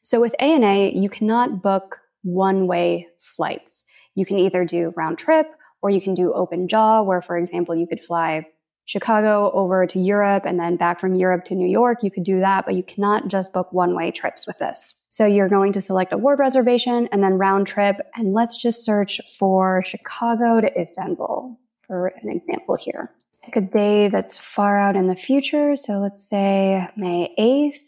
So 0.03 0.21
with 0.21 0.35
ANA, 0.39 0.91
you 0.91 1.09
cannot 1.09 1.63
book 1.63 2.01
one 2.23 2.67
way 2.67 3.09
flights. 3.21 3.91
You 4.15 4.25
can 4.25 4.39
either 4.39 4.65
do 4.65 4.93
round 4.97 5.19
trip 5.19 5.47
or 5.83 5.91
you 5.91 6.01
can 6.01 6.15
do 6.15 6.33
open 6.33 6.69
jaw, 6.69 7.03
where, 7.03 7.21
for 7.21 7.37
example, 7.37 7.75
you 7.75 7.87
could 7.87 8.03
fly 8.03 8.47
Chicago 8.85 9.51
over 9.53 9.87
to 9.87 9.99
Europe 9.99 10.45
and 10.47 10.59
then 10.59 10.77
back 10.77 10.99
from 10.99 11.15
Europe 11.15 11.45
to 11.45 11.55
New 11.55 11.69
York. 11.69 12.03
You 12.03 12.11
could 12.11 12.25
do 12.25 12.41
that, 12.41 12.65
but 12.65 12.75
you 12.75 12.83
cannot 12.83 13.29
just 13.29 13.53
book 13.53 13.73
one 13.73 13.95
way 13.95 14.11
trips 14.11 14.47
with 14.47 14.59
this. 14.59 14.98
So 15.11 15.25
you're 15.25 15.49
going 15.49 15.73
to 15.73 15.81
select 15.81 16.13
a 16.13 16.19
ward 16.19 16.39
reservation 16.39 17.09
and 17.13 17.23
then 17.23 17.35
round 17.35 17.67
trip. 17.67 17.97
And 18.15 18.35
let's 18.35 18.57
just 18.57 18.85
search 18.85 19.21
for 19.39 19.83
Chicago 19.83 20.61
to 20.61 20.81
Istanbul 20.81 21.59
for 21.87 22.09
an 22.23 22.29
example 22.29 22.77
here. 22.77 23.11
pick 23.43 23.57
a 23.57 23.61
day 23.61 24.09
that's 24.09 24.37
far 24.39 24.79
out 24.79 24.97
in 24.97 25.07
the 25.07 25.17
future. 25.17 25.77
So 25.77 25.95
let's 25.95 26.29
say 26.29 26.89
May 26.97 27.35
8th, 27.39 27.81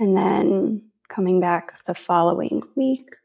and 0.00 0.16
then 0.16 0.90
coming 1.08 1.40
back 1.40 1.84
the 1.84 1.94
following 1.94 2.62
week. 2.74 3.16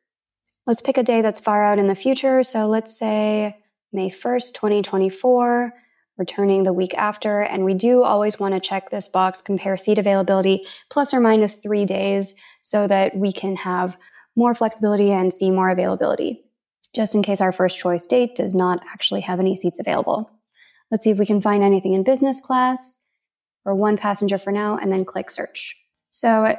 Let's 0.67 0.81
pick 0.81 0.97
a 0.97 1.03
day 1.03 1.21
that's 1.21 1.39
far 1.39 1.63
out 1.63 1.79
in 1.79 1.87
the 1.87 1.95
future. 1.95 2.43
So 2.43 2.67
let's 2.67 2.97
say 2.97 3.57
May 3.93 4.09
1st, 4.09 4.53
2024, 4.53 5.73
returning 6.17 6.63
the 6.63 6.73
week 6.73 6.93
after. 6.95 7.41
And 7.41 7.63
we 7.63 7.73
do 7.73 8.03
always 8.03 8.39
want 8.39 8.53
to 8.55 8.59
check 8.59 8.89
this 8.89 9.07
box, 9.07 9.41
compare 9.41 9.77
seat 9.77 9.97
availability 9.97 10.65
plus 10.89 11.13
or 11.13 11.19
minus 11.19 11.55
three 11.55 11.85
days 11.85 12.33
so 12.65 12.87
that 12.87 13.15
we 13.15 13.31
can 13.31 13.55
have 13.57 13.95
more 14.35 14.55
flexibility 14.55 15.11
and 15.11 15.31
see 15.31 15.51
more 15.51 15.69
availability, 15.69 16.43
just 16.95 17.13
in 17.13 17.21
case 17.21 17.39
our 17.39 17.51
first 17.51 17.77
choice 17.77 18.07
date 18.07 18.33
does 18.33 18.55
not 18.55 18.79
actually 18.91 19.21
have 19.21 19.39
any 19.39 19.55
seats 19.55 19.79
available. 19.79 20.31
Let's 20.89 21.03
see 21.03 21.11
if 21.11 21.19
we 21.19 21.27
can 21.27 21.41
find 21.41 21.63
anything 21.63 21.93
in 21.93 22.03
business 22.03 22.41
class 22.41 23.07
or 23.65 23.75
one 23.75 23.97
passenger 23.97 24.39
for 24.39 24.51
now, 24.51 24.77
and 24.77 24.91
then 24.91 25.05
click 25.05 25.29
search. 25.29 25.75
So 26.09 26.57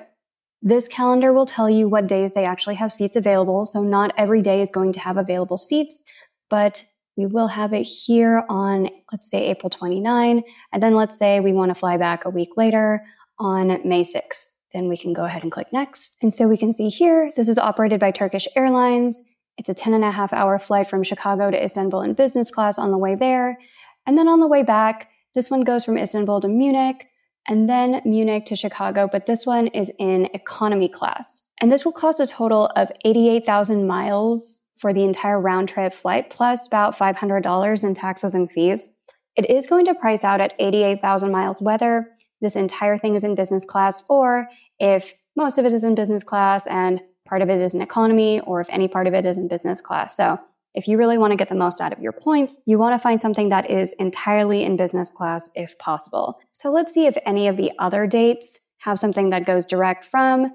this 0.62 0.86
calendar 0.86 1.32
will 1.32 1.44
tell 1.44 1.68
you 1.68 1.88
what 1.88 2.06
days 2.06 2.34
they 2.34 2.44
actually 2.44 2.76
have 2.76 2.92
seats 2.92 3.16
available. 3.16 3.66
So 3.66 3.82
not 3.82 4.14
every 4.16 4.42
day 4.42 4.60
is 4.60 4.70
going 4.70 4.92
to 4.92 5.00
have 5.00 5.16
available 5.16 5.58
seats, 5.58 6.04
but 6.48 6.84
we 7.16 7.26
will 7.26 7.48
have 7.48 7.72
it 7.72 7.82
here 7.82 8.44
on, 8.48 8.90
let's 9.10 9.28
say 9.28 9.48
April 9.48 9.70
29. 9.70 10.44
And 10.72 10.82
then 10.82 10.94
let's 10.94 11.18
say 11.18 11.40
we 11.40 11.52
want 11.52 11.70
to 11.70 11.74
fly 11.74 11.96
back 11.96 12.24
a 12.24 12.30
week 12.30 12.56
later 12.56 13.04
on 13.38 13.68
May 13.84 14.02
6th. 14.02 14.55
Then 14.76 14.88
we 14.88 14.96
can 14.98 15.14
go 15.14 15.24
ahead 15.24 15.42
and 15.42 15.50
click 15.50 15.72
next. 15.72 16.18
And 16.20 16.34
so 16.34 16.46
we 16.46 16.58
can 16.58 16.70
see 16.70 16.90
here, 16.90 17.32
this 17.34 17.48
is 17.48 17.56
operated 17.56 17.98
by 17.98 18.10
Turkish 18.10 18.46
Airlines. 18.54 19.22
It's 19.56 19.70
a 19.70 19.74
10 19.74 19.94
and 19.94 20.04
a 20.04 20.10
half 20.10 20.34
hour 20.34 20.58
flight 20.58 20.86
from 20.86 21.02
Chicago 21.02 21.50
to 21.50 21.64
Istanbul 21.64 22.02
in 22.02 22.12
business 22.12 22.50
class 22.50 22.78
on 22.78 22.90
the 22.90 22.98
way 22.98 23.14
there. 23.14 23.58
And 24.06 24.18
then 24.18 24.28
on 24.28 24.38
the 24.38 24.46
way 24.46 24.62
back, 24.62 25.08
this 25.34 25.50
one 25.50 25.64
goes 25.64 25.82
from 25.82 25.96
Istanbul 25.96 26.42
to 26.42 26.48
Munich 26.48 27.08
and 27.48 27.70
then 27.70 28.02
Munich 28.04 28.44
to 28.46 28.54
Chicago, 28.54 29.08
but 29.10 29.24
this 29.24 29.46
one 29.46 29.68
is 29.68 29.90
in 29.98 30.26
economy 30.34 30.90
class. 30.90 31.40
And 31.58 31.72
this 31.72 31.86
will 31.86 31.92
cost 31.92 32.20
a 32.20 32.26
total 32.26 32.66
of 32.76 32.92
88,000 33.02 33.86
miles 33.86 34.60
for 34.76 34.92
the 34.92 35.04
entire 35.04 35.40
round 35.40 35.70
trip 35.70 35.94
flight, 35.94 36.28
plus 36.28 36.66
about 36.66 36.98
$500 36.98 37.82
in 37.82 37.94
taxes 37.94 38.34
and 38.34 38.52
fees. 38.52 39.00
It 39.36 39.48
is 39.48 39.66
going 39.66 39.86
to 39.86 39.94
price 39.94 40.22
out 40.22 40.42
at 40.42 40.52
88,000 40.58 41.32
miles 41.32 41.62
whether 41.62 42.10
this 42.40 42.56
entire 42.56 42.98
thing 42.98 43.14
is 43.14 43.24
in 43.24 43.34
business 43.34 43.64
class 43.64 44.04
or 44.08 44.48
if 44.78 45.12
most 45.36 45.58
of 45.58 45.64
it 45.64 45.72
is 45.72 45.84
in 45.84 45.94
business 45.94 46.24
class 46.24 46.66
and 46.66 47.00
part 47.26 47.42
of 47.42 47.50
it 47.50 47.60
is 47.60 47.74
in 47.74 47.82
economy 47.82 48.40
or 48.40 48.60
if 48.60 48.68
any 48.70 48.88
part 48.88 49.06
of 49.06 49.14
it 49.14 49.26
is 49.26 49.36
in 49.36 49.48
business 49.48 49.80
class. 49.80 50.16
So 50.16 50.38
if 50.74 50.86
you 50.86 50.98
really 50.98 51.18
want 51.18 51.32
to 51.32 51.36
get 51.36 51.48
the 51.48 51.54
most 51.54 51.80
out 51.80 51.92
of 51.92 52.00
your 52.00 52.12
points, 52.12 52.62
you 52.66 52.78
want 52.78 52.94
to 52.94 52.98
find 52.98 53.20
something 53.20 53.48
that 53.48 53.70
is 53.70 53.94
entirely 53.94 54.62
in 54.62 54.76
business 54.76 55.10
class 55.10 55.48
if 55.54 55.76
possible. 55.78 56.38
So 56.52 56.70
let's 56.70 56.92
see 56.92 57.06
if 57.06 57.16
any 57.24 57.48
of 57.48 57.56
the 57.56 57.72
other 57.78 58.06
dates 58.06 58.60
have 58.78 58.98
something 58.98 59.30
that 59.30 59.46
goes 59.46 59.66
direct 59.66 60.04
from 60.04 60.52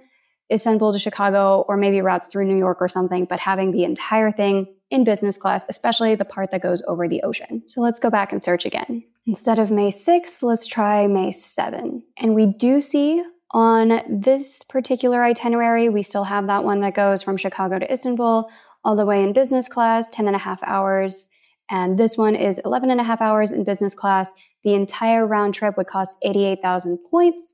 Istanbul 0.52 0.94
to 0.94 1.00
Chicago 1.00 1.66
or 1.68 1.78
maybe 1.78 2.02
routes 2.02 2.28
through 2.28 2.46
New 2.46 2.58
York 2.58 2.78
or 2.82 2.88
something, 2.88 3.26
but 3.26 3.40
having 3.40 3.72
the 3.72 3.84
entire 3.84 4.32
thing 4.32 4.68
in 4.92 5.04
business 5.04 5.38
class, 5.38 5.66
especially 5.70 6.14
the 6.16 6.26
part 6.26 6.52
that 6.52 6.62
goes 6.62 6.84
over 6.88 7.08
the 7.08 7.22
ocean. 7.24 7.64
So 7.68 7.82
let's 7.82 8.00
go 8.00 8.10
back 8.10 8.32
and 8.32 8.44
search 8.44 8.66
again. 8.66 9.04
Instead 9.26 9.58
of 9.58 9.72
May 9.72 9.90
6th, 9.90 10.44
let's 10.44 10.68
try 10.68 11.08
May 11.08 11.32
7. 11.32 12.04
And 12.18 12.36
we 12.36 12.46
do 12.46 12.82
see 12.82 13.24
on 13.54 14.02
this 14.08 14.64
particular 14.64 15.24
itinerary, 15.24 15.90
we 15.90 16.04
still 16.04 16.24
have 16.26 16.48
that 16.48 16.64
one 16.64 16.80
that 16.82 16.94
goes 16.94 17.22
from 17.22 17.38
Chicago 17.38 17.80
to 17.80 17.92
Istanbul 17.92 18.50
all 18.84 18.96
the 18.96 19.06
way 19.06 19.24
in 19.24 19.34
business 19.34 19.68
class, 19.68 20.10
10 20.10 20.28
and 20.28 20.36
a 20.36 20.40
half 20.40 20.62
hours. 20.64 21.28
And 21.70 21.98
this 21.98 22.18
one 22.18 22.36
is 22.36 22.60
11 22.64 22.92
and 22.92 23.00
a 23.00 23.04
half 23.04 23.22
hours 23.22 23.52
in 23.52 23.64
business 23.64 23.94
class. 23.94 24.34
The 24.64 24.74
entire 24.74 25.26
round 25.26 25.54
trip 25.54 25.78
would 25.78 25.88
cost 25.88 26.18
88,000 26.24 27.00
points 27.10 27.54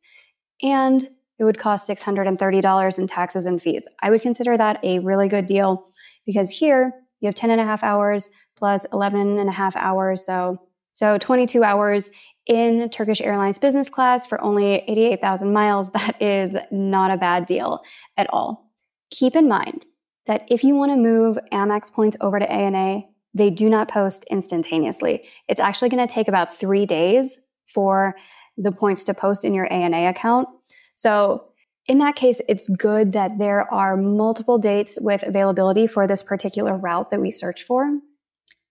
and 0.62 1.04
it 1.39 1.44
would 1.44 1.58
cost 1.58 1.89
$630 1.89 3.00
in 3.00 3.08
taxes 3.08 3.46
and 3.46 3.62
fees. 3.62 3.88
I 4.01 4.10
would 4.10 4.22
consider 4.22 4.58
that 4.58 4.84
a 4.84 5.00
really 5.00 5.27
good 5.27 5.46
deal 5.46 5.88
because 6.25 6.50
here 6.50 6.94
you 7.22 7.27
have 7.27 7.36
10 7.36 7.51
and 7.51 7.62
a 7.62 7.66
half 7.66 7.84
hours 7.84 8.30
plus 8.56 8.86
11 8.92 9.38
and 9.38 9.50
a 9.50 9.54
half 9.54 9.75
hours. 9.75 10.25
So, 10.25 10.58
so 10.94 11.18
22 11.18 11.63
hours 11.63 12.10
in 12.48 12.89
Turkish 12.89 13.22
Airlines 13.22 13.60
business 13.60 13.89
class 13.89 14.25
for 14.25 14.42
only 14.42 14.75
88,000 14.88 15.51
miles. 15.51 15.92
That 15.98 16.22
is 16.22 16.56
not 16.72 17.12
a 17.12 17.18
bad 17.18 17.46
deal 17.46 17.82
at 18.16 18.27
all. 18.32 18.72
Keep 19.10 19.36
in 19.36 19.48
mind, 19.48 19.86
that 20.27 20.46
if 20.50 20.63
you 20.63 20.75
want 20.75 20.92
to 20.92 20.98
move 20.98 21.39
Amex 21.51 21.92
points 21.92 22.18
over 22.22 22.38
to 22.38 22.51
ANA, 22.51 23.04
they 23.34 23.50
do 23.50 23.70
not 23.70 23.88
post 23.88 24.25
instantaneously. 24.30 25.24
It's 25.48 25.60
actually 25.60 25.89
going 25.89 26.06
to 26.06 26.13
take 26.13 26.27
about 26.27 26.56
three 26.56 26.86
days 26.86 27.48
for 27.66 28.16
the 28.58 28.72
points 28.72 29.04
to 29.06 29.13
post 29.13 29.46
in 29.46 29.54
your 29.54 29.72
ANA 29.72 30.10
account. 30.10 30.48
So 30.96 31.46
in 31.88 32.00
that 32.00 32.16
case, 32.16 32.42
it's 32.50 32.68
good 32.68 33.13
that 33.13 33.38
there 33.38 33.72
are 33.72 33.96
multiple 33.96 34.58
dates 34.58 34.98
with 35.00 35.24
availability 35.24 35.88
for 35.88 36.06
this 36.06 36.24
particular 36.24 36.75
route 36.75 37.10
that 37.12 37.22
we 37.22 37.32
search 37.32 37.63
for. 37.63 38.00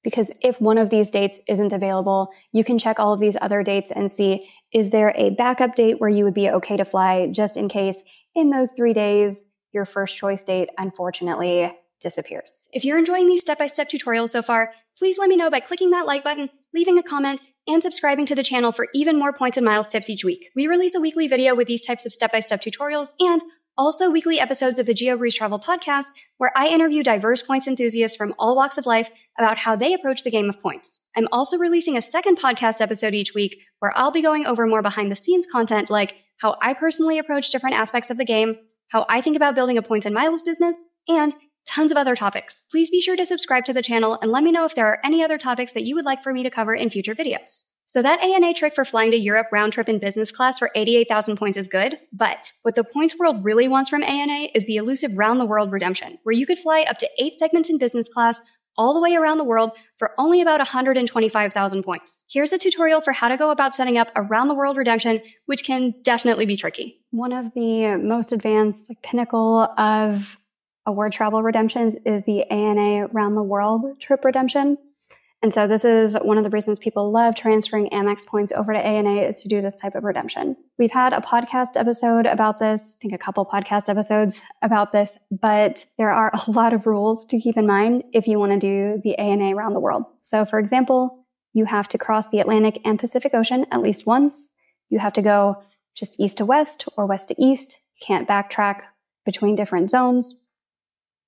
Because 0.07 0.31
if 0.41 0.61
one 0.61 0.79
of 0.79 0.89
these 0.89 1.11
dates 1.11 1.43
isn't 1.49 1.73
available, 1.73 2.33
you 2.53 2.63
can 2.63 2.79
check 2.79 3.01
all 3.01 3.13
of 3.13 3.19
these 3.19 3.37
other 3.43 3.65
dates 3.65 3.91
and 3.91 4.09
see, 4.09 4.49
is 4.73 4.91
there 4.91 5.13
a 5.17 5.31
backup 5.31 5.75
date 5.75 6.01
where 6.01 6.09
you 6.09 6.23
would 6.23 6.33
be 6.33 6.49
okay 6.49 6.77
to 6.77 6.85
fly 6.85 7.27
just 7.27 7.57
in 7.57 7.69
case 7.69 8.05
in 8.33 8.51
those 8.51 8.71
three 8.71 8.93
days 8.93 9.43
your 9.73 9.85
first 9.85 10.17
choice 10.17 10.45
date 10.45 10.69
unfortunately 10.79 11.73
disappears. 12.01 12.69
If 12.73 12.85
you're 12.85 13.01
enjoying 13.01 13.27
these 13.27 13.41
step 13.41 13.59
by 13.59 13.67
step 13.67 13.89
tutorials 13.89 14.29
so 14.29 14.43
far, 14.43 14.71
please 14.97 15.19
let 15.19 15.29
me 15.29 15.35
know 15.35 15.51
by 15.51 15.59
clicking 15.59 15.91
that 15.91 16.07
like 16.07 16.23
button, 16.23 16.51
leaving 16.73 16.99
a 16.99 17.03
comment, 17.03 17.41
and 17.67 17.83
subscribing 17.83 18.27
to 18.27 18.37
the 18.37 18.45
channel 18.45 18.71
for 18.71 18.87
even 18.95 19.19
more 19.19 19.33
points 19.33 19.57
and 19.57 19.67
miles 19.67 19.89
tips 19.89 20.09
each 20.09 20.25
week. 20.25 20.51
We 20.55 20.69
release 20.69 20.95
a 20.95 21.01
weekly 21.01 21.27
video 21.27 21.57
with 21.57 21.67
these 21.67 21.83
types 21.83 22.07
of 22.07 22.13
step 22.13 22.31
by 22.31 22.39
step 22.39 22.61
tutorials 22.61 23.15
and 23.19 23.43
also 23.79 24.11
weekly 24.11 24.41
episodes 24.41 24.79
of 24.79 24.87
the 24.87 24.95
Geo 24.95 25.17
Breeze 25.17 25.37
Travel 25.37 25.59
podcast, 25.59 26.07
where 26.39 26.53
I 26.57 26.69
interview 26.69 27.03
diverse 27.03 27.43
points 27.43 27.67
enthusiasts 27.67 28.17
from 28.17 28.35
all 28.39 28.57
walks 28.57 28.79
of 28.79 28.87
life 28.87 29.11
about 29.39 29.59
how 29.59 29.77
they 29.77 29.93
approach 29.93 30.23
the 30.23 30.31
game 30.31 30.49
of 30.49 30.63
points. 30.63 31.09
I'm 31.17 31.29
also 31.33 31.59
releasing 31.59 31.97
a 31.97 32.03
second 32.03 32.39
podcast 32.39 32.81
episode 32.81 33.15
each 33.15 33.35
week 33.35 33.59
where 33.81 33.93
I'll 33.97 34.11
be 34.11 34.23
going 34.23 34.47
over 34.47 34.67
more 34.67 34.83
behind 34.83 35.11
the 35.11 35.17
scenes 35.17 35.47
content 35.51 35.91
like 35.91 36.17
how 36.39 36.57
I 36.61 36.75
personally 36.75 37.19
approach 37.19 37.51
different 37.51 37.77
aspects 37.77 38.11
of 38.11 38.17
the 38.17 38.25
game, 38.25 38.57
how 38.89 39.07
I 39.09 39.21
think 39.21 39.37
about 39.37 39.55
building 39.55 39.79
a 39.79 39.83
points 39.83 40.07
and 40.07 40.15
miles 40.15 40.43
business, 40.43 40.83
and 41.09 41.35
tons 41.67 41.91
of 41.91 41.97
other 41.97 42.15
topics. 42.15 42.69
Please 42.71 42.91
be 42.91 43.01
sure 43.01 43.17
to 43.17 43.27
subscribe 43.27 43.65
to 43.65 43.73
the 43.73 43.83
channel 43.83 44.19
and 44.23 44.31
let 44.31 44.45
me 44.45 44.53
know 44.53 44.65
if 44.65 44.75
there 44.75 44.87
are 44.87 45.01
any 45.05 45.23
other 45.23 45.39
topics 45.39 45.73
that 45.73 45.85
you 45.85 45.95
would 45.95 46.05
like 46.05 46.23
for 46.23 46.33
me 46.33 46.43
to 46.43 46.51
cover 46.51 46.75
in 46.75 46.91
future 46.91 47.15
videos. 47.15 47.65
So 47.87 48.03
that 48.03 48.23
ANA 48.23 48.53
trick 48.53 48.75
for 48.75 48.85
flying 48.85 49.13
to 49.13 49.17
Europe 49.17 49.47
round 49.53 49.73
trip 49.73 49.89
in 49.89 50.01
business 50.01 50.33
class 50.33 50.59
for 50.59 50.71
88,000 50.75 51.37
points 51.37 51.57
is 51.57 51.69
good, 51.69 51.99
but 52.13 52.53
what 52.63 52.75
the 52.75 52.83
points 52.83 53.17
world 53.17 53.45
really 53.45 53.69
wants 53.69 53.89
from 53.89 54.03
ANA 54.03 54.49
is 54.55 54.67
the 54.67 54.77
elusive 54.77 55.17
round 55.17 55.39
the 55.39 55.47
world 55.47 55.71
redemption, 55.71 56.19
where 56.25 56.35
you 56.35 56.47
could 56.47 56.59
fly 56.59 56.85
up 56.89 56.99
to 56.99 57.09
eight 57.19 57.35
segments 57.35 57.71
in 57.71 57.79
business 57.79 58.09
class 58.13 58.41
all 58.77 58.93
the 58.93 59.01
way 59.01 59.15
around 59.15 59.39
the 59.39 59.45
world 59.45 59.71
for 59.99 60.13
only 60.19 60.41
about 60.41 60.59
125,000 60.59 61.83
points. 61.83 62.25
Here's 62.31 62.53
a 62.53 62.59
tutorial 62.59 63.01
for 63.01 63.13
how 63.13 63.29
to 63.29 63.37
go 63.37 63.51
about 63.51 63.73
setting 63.73 63.97
up 63.97 64.09
a 64.15 64.23
round 64.23 64.51
the 64.51 64.55
world 64.55 64.77
redemption, 64.77 65.21
which 65.47 65.65
can 65.65 65.95
definitely 66.03 66.45
be 66.45 66.57
tricky. 66.57 67.01
One 67.11 67.33
of 67.33 67.55
the 67.55 67.97
most 67.97 68.33
advanced 68.33 68.91
like, 68.91 69.01
pinnacle 69.03 69.61
of 69.79 70.37
award 70.85 71.13
travel 71.13 71.43
redemptions 71.43 71.97
is 72.05 72.25
the 72.25 72.43
ANA 72.51 73.07
round 73.09 73.37
the 73.37 73.43
world 73.43 74.01
trip 74.01 74.25
redemption. 74.25 74.77
And 75.47 75.55
so 75.55 75.69
this 75.69 75.85
is 75.85 76.17
one 76.23 76.39
of 76.39 76.43
the 76.43 76.51
reasons 76.51 76.81
people 76.81 77.13
love 77.13 77.37
transferring 77.37 77.89
Amex 77.91 78.27
points 78.27 78.51
over 78.51 78.73
to 78.73 78.79
ANA 78.81 79.21
is 79.21 79.43
to 79.43 79.49
do 79.49 79.63
this 79.63 79.77
type 79.77 79.95
of 79.95 80.03
redemption. 80.03 80.57
We've 80.77 80.91
had 80.91 81.13
a 81.13 81.21
podcast 81.21 81.77
episode 81.77 82.27
about 82.27 82.59
this, 82.59 82.97
I 82.99 82.99
think 83.01 83.15
a 83.15 83.25
couple 83.25 83.47
podcast 83.47 83.89
episodes 83.89 84.43
about 84.61 84.91
this, 84.91 85.17
but 85.31 85.85
there 85.99 86.11
are 86.11 86.33
a 86.49 86.51
lot 86.51 86.73
of 86.73 86.85
rules 86.85 87.25
to 87.27 87.39
keep 87.39 87.57
in 87.57 87.65
mind 87.65 88.03
if 88.13 88.27
you 88.27 88.41
want 88.41 88.55
to 88.55 88.59
do 88.59 89.01
the 89.05 89.17
ANA 89.21 89.55
around 89.55 89.75
the 89.75 89.79
world. 89.79 90.03
So 90.23 90.45
for 90.45 90.59
example, 90.59 91.25
you 91.53 91.65
have 91.65 91.87
to 91.91 91.97
cross 91.97 92.29
the 92.29 92.41
Atlantic 92.41 92.81
and 92.85 92.99
Pacific 92.99 93.33
Ocean 93.33 93.67
at 93.71 93.83
least 93.83 94.05
once. 94.05 94.53
You 94.89 94.99
have 94.99 95.13
to 95.13 95.23
go 95.23 95.63
just 95.95 96.19
east 96.19 96.39
to 96.39 96.45
west 96.45 96.89
or 96.97 97.07
west 97.07 97.29
to 97.29 97.37
east. 97.39 97.79
You 98.01 98.05
can't 98.05 98.29
backtrack 98.29 98.81
between 99.25 99.55
different 99.55 99.91
zones. 99.91 100.43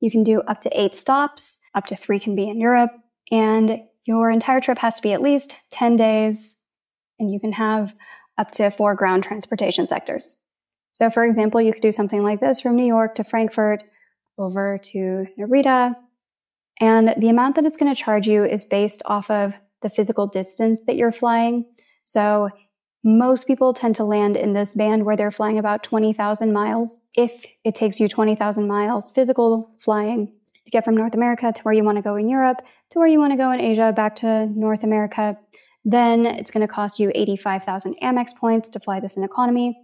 You 0.00 0.10
can 0.10 0.24
do 0.24 0.40
up 0.40 0.60
to 0.62 0.70
eight 0.76 0.96
stops. 0.96 1.60
Up 1.72 1.86
to 1.86 1.94
three 1.94 2.18
can 2.18 2.34
be 2.34 2.48
in 2.48 2.58
Europe. 2.58 2.90
And 3.30 3.82
your 4.08 4.30
entire 4.30 4.58
trip 4.58 4.78
has 4.78 4.96
to 4.96 5.02
be 5.02 5.12
at 5.12 5.20
least 5.20 5.54
10 5.70 5.96
days, 5.96 6.56
and 7.18 7.30
you 7.30 7.38
can 7.38 7.52
have 7.52 7.94
up 8.38 8.50
to 8.52 8.70
four 8.70 8.94
ground 8.94 9.22
transportation 9.22 9.86
sectors. 9.86 10.42
So, 10.94 11.10
for 11.10 11.26
example, 11.26 11.60
you 11.60 11.74
could 11.74 11.82
do 11.82 11.92
something 11.92 12.22
like 12.22 12.40
this 12.40 12.62
from 12.62 12.74
New 12.74 12.86
York 12.86 13.14
to 13.16 13.24
Frankfurt 13.24 13.82
over 14.38 14.78
to 14.82 15.26
Narita. 15.38 15.94
And 16.80 17.14
the 17.18 17.28
amount 17.28 17.56
that 17.56 17.66
it's 17.66 17.76
going 17.76 17.94
to 17.94 18.02
charge 18.02 18.26
you 18.26 18.44
is 18.44 18.64
based 18.64 19.02
off 19.04 19.30
of 19.30 19.52
the 19.82 19.90
physical 19.90 20.26
distance 20.26 20.84
that 20.86 20.96
you're 20.96 21.12
flying. 21.12 21.66
So, 22.06 22.48
most 23.04 23.46
people 23.46 23.74
tend 23.74 23.94
to 23.96 24.04
land 24.04 24.38
in 24.38 24.54
this 24.54 24.74
band 24.74 25.04
where 25.04 25.16
they're 25.16 25.30
flying 25.30 25.58
about 25.58 25.82
20,000 25.82 26.50
miles. 26.50 27.00
If 27.14 27.44
it 27.62 27.74
takes 27.74 28.00
you 28.00 28.08
20,000 28.08 28.66
miles 28.66 29.10
physical 29.10 29.74
flying 29.78 30.32
to 30.68 30.70
get 30.70 30.84
from 30.84 30.96
North 30.96 31.14
America 31.14 31.50
to 31.50 31.62
where 31.62 31.72
you 31.72 31.82
want 31.82 31.96
to 31.96 32.02
go 32.02 32.16
in 32.16 32.28
Europe, 32.28 32.58
to 32.90 32.98
where 32.98 33.08
you 33.08 33.18
want 33.18 33.32
to 33.32 33.38
go 33.38 33.50
in 33.50 33.60
Asia, 33.60 33.90
back 33.90 34.14
to 34.16 34.46
North 34.54 34.84
America, 34.84 35.38
then 35.82 36.26
it's 36.26 36.50
going 36.50 36.66
to 36.66 36.72
cost 36.72 37.00
you 37.00 37.10
85,000 37.14 37.96
Amex 38.02 38.36
points 38.36 38.68
to 38.68 38.80
fly 38.80 39.00
this 39.00 39.16
in 39.16 39.24
economy 39.24 39.78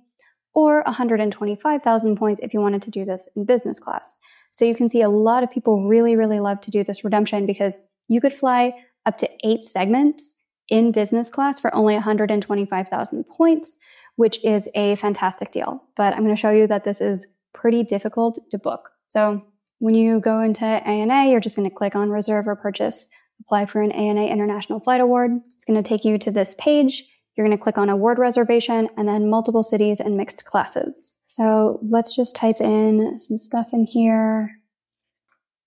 or 0.55 0.83
125,000 0.83 2.17
points 2.17 2.41
if 2.43 2.53
you 2.53 2.61
wanted 2.61 2.83
to 2.83 2.91
do 2.91 3.07
this 3.07 3.31
in 3.35 3.47
business 3.47 3.79
class. 3.79 4.19
So 4.53 4.67
you 4.67 4.75
can 4.75 4.89
see 4.89 5.01
a 5.01 5.09
lot 5.09 5.43
of 5.43 5.51
people 5.51 5.89
really, 5.89 6.17
really 6.17 6.39
love 6.39 6.61
to 6.61 6.71
do 6.71 6.85
this 6.85 7.03
redemption 7.03 7.47
because 7.47 7.81
you 8.07 8.21
could 8.21 8.35
fly 8.35 8.75
up 9.07 9.17
to 9.19 9.29
eight 9.43 9.65
segments 9.65 10.43
in 10.69 10.93
business 10.93 11.31
class 11.31 11.59
for 11.61 11.75
only 11.75 11.95
125,000 11.95 13.25
points, 13.25 13.77
which 14.17 14.45
is 14.45 14.69
a 14.75 14.97
fantastic 14.97 15.51
deal. 15.51 15.83
But 15.97 16.13
I'm 16.13 16.23
going 16.23 16.37
to 16.37 16.41
show 16.41 16.51
you 16.51 16.67
that 16.67 16.85
this 16.85 17.01
is 17.01 17.27
pretty 17.55 17.83
difficult 17.83 18.39
to 18.51 18.59
book. 18.59 18.91
So 19.09 19.43
when 19.85 19.95
you 19.95 20.19
go 20.19 20.41
into 20.41 20.65
ANA, 20.65 21.31
you're 21.31 21.41
just 21.41 21.57
going 21.57 21.69
to 21.69 21.77
click 21.77 21.95
on 21.95 22.09
reserve 22.09 22.49
or 22.49 22.57
purchase, 22.57 23.11
apply 23.43 23.67
for 23.67 23.83
an 23.83 23.93
ANA 23.93 24.25
International 24.29 24.81
Flight 24.81 25.03
Award. 25.03 25.33
It's 25.53 25.67
going 25.67 25.77
to 25.77 25.87
take 25.87 26.07
you 26.07 26.17
to 26.17 26.31
this 26.31 26.55
page. 26.59 27.05
You're 27.37 27.47
going 27.47 27.55
to 27.55 27.63
click 27.63 27.77
on 27.77 27.91
award 27.91 28.19
reservation 28.19 28.89
and 28.97 29.07
then 29.07 29.29
multiple 29.29 29.63
cities 29.63 30.01
and 30.01 30.17
mixed 30.17 30.47
classes. 30.47 31.21
So 31.27 31.81
let's 31.83 32.17
just 32.17 32.35
type 32.35 32.63
in 32.63 33.19
some 33.19 33.37
stuff 33.37 33.67
in 33.75 33.85
here. 33.85 34.53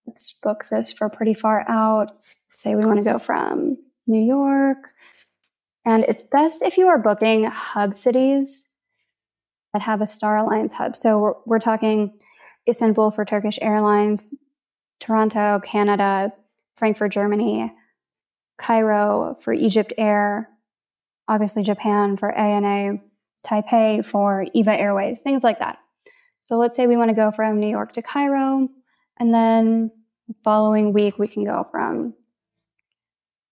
Let's 0.08 0.40
book 0.42 0.66
this 0.72 0.92
for 0.92 1.10
pretty 1.10 1.36
far 1.36 1.64
out. 1.70 2.10
Say 2.50 2.74
we 2.74 2.88
want 2.88 2.98
to 2.98 3.04
go 3.08 3.20
from 3.20 3.78
New 4.08 4.26
York. 4.26 4.94
And 5.86 6.04
it's 6.06 6.24
best 6.24 6.64
if 6.64 6.80
you 6.80 6.88
are 6.88 6.98
booking 6.98 7.44
hub 7.44 7.96
cities 7.96 8.74
that 9.74 9.84
have 9.84 10.02
a 10.02 10.08
Star 10.08 10.38
Alliance 10.38 10.74
hub. 10.74 10.96
So 10.96 11.20
we're, 11.20 11.34
we're 11.46 11.60
talking 11.60 12.18
Istanbul 12.68 13.12
for 13.12 13.26
Turkish 13.26 13.60
Airlines, 13.62 14.34
Toronto, 15.00 15.60
Canada, 15.64 16.34
Frankfurt, 16.76 17.12
Germany, 17.12 17.72
Cairo 18.58 19.38
for 19.42 19.54
Egypt 19.54 19.94
Air, 19.98 20.50
obviously 21.28 21.64
Japan 21.64 22.18
for 22.18 22.32
ANA, 22.32 23.00
Taipei 23.46 24.06
for 24.06 24.46
EVA 24.54 24.80
Airways, 24.80 25.20
things 25.20 25.44
like 25.44 25.60
that. 25.60 25.78
So 26.40 26.56
let's 26.56 26.76
say 26.76 26.88
we 26.88 26.98
want 26.98 27.10
to 27.10 27.16
go 27.16 27.32
from 27.32 27.60
New 27.60 27.70
York 27.70 27.92
to 27.94 28.02
Cairo, 28.02 28.68
and 29.20 29.34
then 29.34 29.92
the 30.28 30.36
following 30.44 30.94
week 30.94 31.18
we 31.18 31.28
can 31.28 31.46
go 31.46 31.68
from 31.72 32.14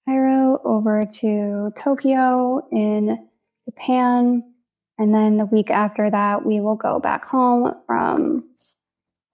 Cairo 0.07 0.59
over 0.63 1.05
to 1.05 1.71
Tokyo 1.79 2.67
in 2.71 3.29
Japan. 3.65 4.43
And 4.97 5.13
then 5.13 5.37
the 5.37 5.45
week 5.45 5.69
after 5.69 6.09
that, 6.09 6.45
we 6.45 6.61
will 6.61 6.75
go 6.75 6.99
back 6.99 7.25
home 7.25 7.73
from 7.85 8.45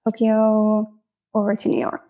Tokyo 0.05 0.91
over 1.33 1.55
to 1.55 1.69
New 1.69 1.79
York. 1.79 2.01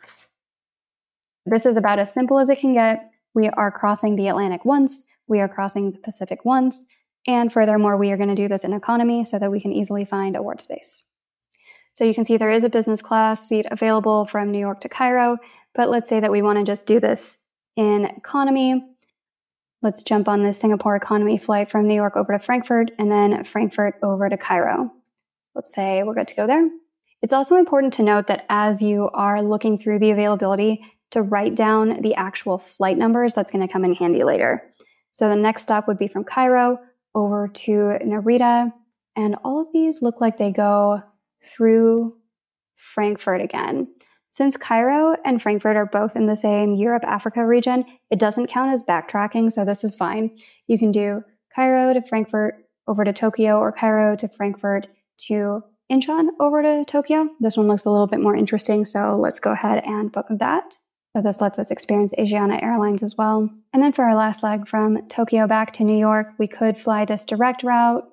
This 1.46 1.66
is 1.66 1.78
about 1.78 2.00
as 2.00 2.14
simple 2.14 2.40
as 2.40 2.50
it 2.50 2.60
can 2.60 2.74
get. 2.74 3.10
We 3.34 3.50
are 3.50 3.72
crossing 3.72 4.16
the 4.16 4.28
Atlantic 4.28 4.66
once, 4.66 5.06
we 5.28 5.40
are 5.40 5.48
crossing 5.48 5.92
the 5.92 6.00
Pacific 6.00 6.44
once, 6.44 6.86
and 7.28 7.52
furthermore, 7.54 7.98
we 7.98 8.12
are 8.12 8.18
going 8.18 8.30
to 8.30 8.36
do 8.36 8.48
this 8.48 8.64
in 8.64 8.74
economy 8.74 9.24
so 9.24 9.40
that 9.40 9.52
we 9.52 9.60
can 9.60 9.72
easily 9.72 10.06
find 10.06 10.36
award 10.36 10.60
space. 10.62 11.06
So 11.94 12.04
you 12.04 12.14
can 12.14 12.26
see 12.26 12.38
there 12.38 12.52
is 12.52 12.64
a 12.64 12.70
business 12.70 13.02
class 13.02 13.48
seat 13.48 13.66
available 13.70 14.26
from 14.26 14.52
New 14.52 14.60
York 14.60 14.82
to 14.82 14.90
Cairo, 14.90 15.38
but 15.76 15.90
let's 15.90 16.10
say 16.10 16.20
that 16.20 16.32
we 16.32 16.42
want 16.42 16.58
to 16.58 16.66
just 16.66 16.88
do 16.88 17.00
this 17.00 17.44
in 17.76 18.06
economy. 18.06 18.84
Let's 19.82 20.04
jump 20.04 20.28
on 20.28 20.44
the 20.44 20.54
Singapore 20.54 20.96
economy 20.96 21.38
flight 21.38 21.70
from 21.70 21.88
New 21.88 21.96
York 21.96 22.16
over 22.16 22.34
to 22.34 22.40
Frankfurt 22.40 22.92
and 22.98 23.12
then 23.12 23.44
Frankfurt 23.44 23.96
over 24.04 24.30
to 24.30 24.38
Cairo. 24.38 24.92
Let's 25.56 25.74
say 25.74 26.04
we're 26.04 26.14
good 26.14 26.28
to 26.30 26.36
go 26.36 26.48
there. 26.48 26.70
It's 27.22 27.34
also 27.34 27.56
important 27.56 27.94
to 27.94 28.04
note 28.04 28.28
that 28.28 28.46
as 28.50 28.82
you 28.82 29.10
are 29.14 29.42
looking 29.42 29.78
through 29.78 30.00
the 30.00 30.12
availability, 30.12 30.84
to 31.12 31.22
write 31.22 31.56
down 31.56 32.02
the 32.02 32.16
actual 32.16 32.58
flight 32.58 32.98
numbers, 32.98 33.36
that's 33.36 33.52
going 33.52 33.66
to 33.66 33.72
come 33.72 33.86
in 33.86 33.94
handy 33.94 34.24
later. 34.24 34.64
So 35.14 35.30
the 35.30 35.36
next 35.36 35.64
stop 35.64 35.88
would 35.88 35.98
be 35.98 36.08
from 36.08 36.24
Cairo 36.24 36.80
over 37.14 37.50
to 37.50 37.72
Narita. 38.02 38.72
And 39.16 39.36
all 39.44 39.62
of 39.62 39.68
these 39.74 40.02
look 40.02 40.22
like 40.22 40.38
they 40.38 40.52
go 40.52 41.04
through 41.44 42.16
Frankfurt 42.78 43.42
again. 43.42 43.88
Since 44.30 44.56
Cairo 44.56 45.18
and 45.26 45.42
Frankfurt 45.42 45.76
are 45.76 45.86
both 45.86 46.16
in 46.16 46.28
the 46.28 46.38
same 46.38 46.74
Europe 46.74 47.04
Africa 47.06 47.46
region, 47.46 47.84
it 48.10 48.18
doesn't 48.18 48.48
count 48.48 48.72
as 48.72 48.84
backtracking, 48.84 49.52
so 49.52 49.66
this 49.66 49.84
is 49.84 49.98
fine. 49.98 50.38
You 50.68 50.80
can 50.80 50.94
do 50.94 51.24
Cairo 51.54 51.94
to 51.94 52.02
Frankfurt 52.02 52.56
over 52.88 53.04
to 53.04 53.12
Tokyo 53.12 53.58
or 53.58 53.74
Cairo 53.74 54.16
to 54.16 54.30
Frankfurt 54.30 54.88
to 55.28 55.64
Incheon 55.92 56.30
over 56.40 56.62
to 56.62 56.86
Tokyo. 56.86 57.28
This 57.42 57.58
one 57.58 57.68
looks 57.68 57.84
a 57.84 57.92
little 57.92 58.08
bit 58.08 58.22
more 58.22 58.36
interesting, 58.36 58.86
so 58.86 59.18
let's 59.20 59.40
go 59.40 59.52
ahead 59.52 59.84
and 59.86 60.12
book 60.12 60.28
that. 60.30 60.78
So 61.16 61.22
this 61.22 61.42
lets 61.42 61.60
us 61.60 61.70
experience 61.70 62.14
Asiana 62.18 62.64
Airlines 62.64 63.04
as 63.04 63.16
well. 63.18 63.50
And 63.74 63.84
then 63.84 63.92
for 63.92 64.06
our 64.06 64.16
last 64.16 64.42
leg 64.42 64.68
from 64.68 65.06
Tokyo 65.10 65.48
back 65.48 65.74
to 65.74 65.84
New 65.84 65.98
York, 65.98 66.28
we 66.40 66.48
could 66.48 66.78
fly 66.78 67.04
this 67.04 67.26
direct 67.26 67.64
route, 67.64 68.06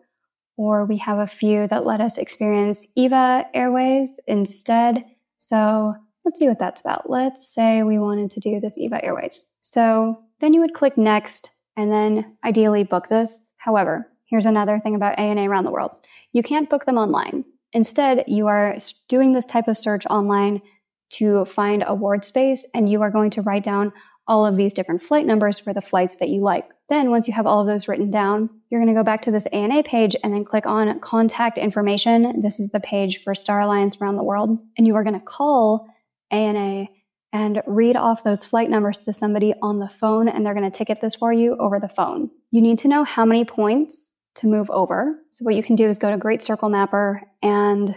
or 0.56 0.84
we 0.84 0.96
have 0.96 1.18
a 1.18 1.28
few 1.28 1.68
that 1.68 1.86
let 1.86 2.00
us 2.00 2.18
experience 2.18 2.84
EVA 2.96 3.46
Airways 3.54 4.18
instead. 4.26 5.04
So 5.38 5.94
let's 6.24 6.40
see 6.40 6.48
what 6.48 6.58
that's 6.58 6.80
about. 6.80 7.08
Let's 7.08 7.54
say 7.54 7.84
we 7.84 8.00
wanted 8.00 8.32
to 8.32 8.40
do 8.40 8.58
this 8.58 8.76
EVA 8.76 9.04
Airways. 9.04 9.42
So 9.62 10.18
then 10.40 10.52
you 10.52 10.60
would 10.60 10.74
click 10.74 10.98
next 10.98 11.50
and 11.76 11.92
then 11.92 12.36
ideally 12.44 12.82
book 12.82 13.06
this. 13.06 13.46
However, 13.58 14.08
here's 14.26 14.46
another 14.46 14.80
thing 14.80 14.96
about 14.96 15.16
ANA 15.16 15.48
around 15.48 15.64
the 15.64 15.70
world. 15.70 15.92
You 16.32 16.42
can't 16.42 16.68
book 16.68 16.84
them 16.84 16.98
online. 16.98 17.44
Instead, 17.72 18.24
you 18.26 18.46
are 18.46 18.78
doing 19.08 19.32
this 19.32 19.46
type 19.46 19.68
of 19.68 19.76
search 19.76 20.06
online 20.06 20.62
to 21.10 21.44
find 21.44 21.82
a 21.82 21.90
award 21.90 22.24
space 22.24 22.66
and 22.74 22.88
you 22.88 23.02
are 23.02 23.10
going 23.10 23.30
to 23.30 23.42
write 23.42 23.62
down 23.62 23.92
all 24.26 24.44
of 24.44 24.56
these 24.56 24.74
different 24.74 25.02
flight 25.02 25.26
numbers 25.26 25.58
for 25.58 25.72
the 25.72 25.80
flights 25.80 26.16
that 26.18 26.28
you 26.28 26.42
like. 26.42 26.68
Then 26.88 27.10
once 27.10 27.26
you 27.26 27.34
have 27.34 27.46
all 27.46 27.60
of 27.60 27.66
those 27.66 27.88
written 27.88 28.10
down, 28.10 28.50
you're 28.70 28.80
going 28.80 28.94
to 28.94 28.98
go 28.98 29.04
back 29.04 29.22
to 29.22 29.30
this 29.30 29.46
ANA 29.46 29.82
page 29.82 30.14
and 30.22 30.32
then 30.32 30.44
click 30.44 30.66
on 30.66 31.00
contact 31.00 31.56
information. 31.56 32.42
This 32.42 32.60
is 32.60 32.70
the 32.70 32.80
page 32.80 33.22
for 33.22 33.34
Star 33.34 33.60
Alliance 33.60 34.00
around 34.00 34.16
the 34.16 34.22
world. 34.22 34.58
And 34.76 34.86
you 34.86 34.94
are 34.96 35.02
going 35.02 35.18
to 35.18 35.24
call 35.24 35.88
ANA 36.30 36.88
and 37.32 37.62
read 37.66 37.96
off 37.96 38.24
those 38.24 38.44
flight 38.44 38.70
numbers 38.70 38.98
to 39.00 39.12
somebody 39.12 39.54
on 39.62 39.78
the 39.78 39.88
phone 39.88 40.28
and 40.28 40.44
they're 40.44 40.54
going 40.54 40.70
to 40.70 40.76
ticket 40.76 41.00
this 41.00 41.14
for 41.14 41.32
you 41.32 41.56
over 41.56 41.78
the 41.80 41.88
phone. 41.88 42.30
You 42.50 42.60
need 42.60 42.78
to 42.78 42.88
know 42.88 43.04
how 43.04 43.24
many 43.24 43.44
points 43.44 44.18
to 44.36 44.46
move 44.46 44.70
over. 44.70 45.18
So 45.38 45.44
what 45.44 45.54
you 45.54 45.62
can 45.62 45.76
do 45.76 45.88
is 45.88 45.98
go 45.98 46.10
to 46.10 46.16
Great 46.16 46.42
Circle 46.42 46.68
Mapper 46.68 47.22
and 47.44 47.94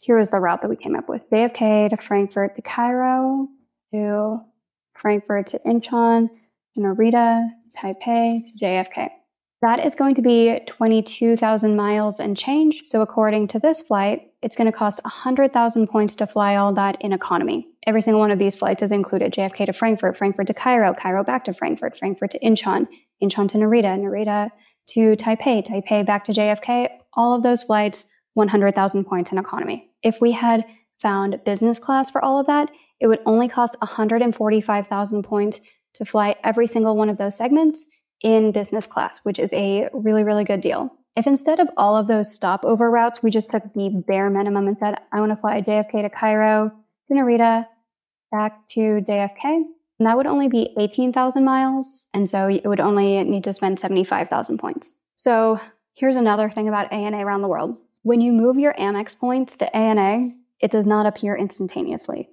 here 0.00 0.18
is 0.18 0.32
the 0.32 0.40
route 0.40 0.62
that 0.62 0.68
we 0.68 0.74
came 0.74 0.96
up 0.96 1.08
with. 1.08 1.22
JFK 1.30 1.90
to 1.90 1.96
Frankfurt 1.96 2.56
to 2.56 2.62
Cairo 2.62 3.46
to 3.94 4.40
Frankfurt 4.98 5.46
to 5.50 5.60
Incheon 5.60 6.28
to 6.74 6.80
Narita, 6.80 7.50
Taipei 7.78 8.44
to 8.44 8.64
JFK. 8.64 9.10
That 9.60 9.78
is 9.86 9.94
going 9.94 10.16
to 10.16 10.22
be 10.22 10.58
22,000 10.66 11.76
miles 11.76 12.18
and 12.18 12.36
change. 12.36 12.82
So 12.84 13.00
according 13.00 13.46
to 13.48 13.60
this 13.60 13.80
flight, 13.80 14.32
it's 14.42 14.56
going 14.56 14.66
to 14.66 14.76
cost 14.76 15.04
100,000 15.04 15.86
points 15.86 16.16
to 16.16 16.26
fly 16.26 16.56
all 16.56 16.72
that 16.72 17.00
in 17.00 17.12
economy. 17.12 17.68
Every 17.86 18.02
single 18.02 18.18
one 18.18 18.32
of 18.32 18.40
these 18.40 18.56
flights 18.56 18.82
is 18.82 18.90
included. 18.90 19.32
JFK 19.32 19.66
to 19.66 19.72
Frankfurt, 19.72 20.18
Frankfurt 20.18 20.48
to 20.48 20.54
Cairo, 20.54 20.94
Cairo 20.94 21.22
back 21.22 21.44
to 21.44 21.54
Frankfurt, 21.54 21.96
Frankfurt 21.96 22.32
to 22.32 22.40
Incheon, 22.40 22.88
Incheon 23.22 23.48
to 23.50 23.58
Narita, 23.58 23.96
Narita 24.00 24.50
to 24.88 25.16
Taipei, 25.16 25.66
Taipei 25.66 26.04
back 26.04 26.24
to 26.24 26.32
JFK. 26.32 26.88
All 27.14 27.34
of 27.34 27.42
those 27.42 27.62
flights, 27.62 28.10
100,000 28.34 29.04
points 29.04 29.32
in 29.32 29.38
economy. 29.38 29.90
If 30.02 30.20
we 30.20 30.32
had 30.32 30.64
found 31.00 31.42
business 31.44 31.78
class 31.78 32.10
for 32.10 32.24
all 32.24 32.38
of 32.38 32.46
that, 32.46 32.70
it 33.00 33.08
would 33.08 33.20
only 33.26 33.48
cost 33.48 33.76
145,000 33.80 35.22
points 35.22 35.60
to 35.94 36.04
fly 36.04 36.36
every 36.42 36.66
single 36.66 36.96
one 36.96 37.08
of 37.08 37.18
those 37.18 37.36
segments 37.36 37.86
in 38.22 38.52
business 38.52 38.86
class, 38.86 39.20
which 39.24 39.38
is 39.38 39.52
a 39.52 39.88
really, 39.92 40.22
really 40.22 40.44
good 40.44 40.60
deal. 40.60 40.90
If 41.16 41.26
instead 41.26 41.60
of 41.60 41.68
all 41.76 41.96
of 41.96 42.06
those 42.06 42.34
stopover 42.34 42.90
routes, 42.90 43.22
we 43.22 43.30
just 43.30 43.50
took 43.50 43.64
the 43.74 44.02
bare 44.06 44.30
minimum 44.30 44.66
and 44.66 44.78
said, 44.78 44.98
I 45.12 45.20
want 45.20 45.32
to 45.32 45.36
fly 45.36 45.60
JFK 45.60 46.02
to 46.02 46.10
Cairo, 46.10 46.72
to 47.08 47.14
Narita, 47.14 47.66
back 48.30 48.66
to 48.68 49.02
JFK, 49.06 49.64
and 49.98 50.08
that 50.08 50.16
would 50.16 50.26
only 50.26 50.48
be 50.48 50.74
18,000 50.78 51.44
miles. 51.44 52.08
And 52.12 52.28
so 52.28 52.48
it 52.48 52.64
would 52.64 52.80
only 52.80 53.22
need 53.24 53.44
to 53.44 53.52
spend 53.52 53.78
75,000 53.78 54.58
points. 54.58 54.98
So 55.16 55.60
here's 55.94 56.16
another 56.16 56.50
thing 56.50 56.68
about 56.68 56.92
ANA 56.92 57.24
around 57.24 57.42
the 57.42 57.48
world. 57.48 57.76
When 58.02 58.20
you 58.20 58.32
move 58.32 58.58
your 58.58 58.74
Amex 58.74 59.16
points 59.16 59.56
to 59.58 59.76
ANA, 59.76 60.30
it 60.60 60.70
does 60.70 60.86
not 60.86 61.06
appear 61.06 61.36
instantaneously. 61.36 62.30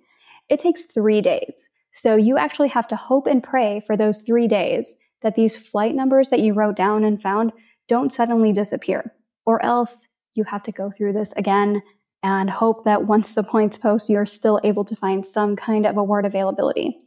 It 0.50 0.60
takes 0.60 0.84
three 0.84 1.22
days. 1.22 1.70
So 1.94 2.16
you 2.16 2.38
actually 2.38 2.70
have 2.70 2.88
to 2.88 2.96
hope 2.96 3.28
and 3.28 3.44
pray 3.44 3.82
for 3.86 3.96
those 3.96 4.22
three 4.22 4.48
days 4.48 4.96
that 5.22 5.36
these 5.36 5.58
flight 5.58 5.96
numbers 5.96 6.30
that 6.30 6.40
you 6.40 6.54
wrote 6.54 6.76
down 6.76 7.04
and 7.04 7.22
found 7.22 7.52
don't 7.88 8.12
suddenly 8.12 8.54
disappear. 8.54 9.14
Or 9.46 9.64
else 9.64 10.08
you 10.34 10.46
have 10.46 10.64
to 10.64 10.72
go 10.72 10.92
through 10.96 11.14
this 11.14 11.34
again 11.34 11.82
and 12.24 12.50
hope 12.50 12.86
that 12.86 13.06
once 13.06 13.30
the 13.30 13.44
points 13.44 13.78
post, 13.78 14.10
you're 14.10 14.26
still 14.26 14.60
able 14.64 14.86
to 14.86 14.96
find 14.96 15.26
some 15.26 15.56
kind 15.56 15.86
of 15.86 15.98
award 15.98 16.26
availability. 16.26 16.98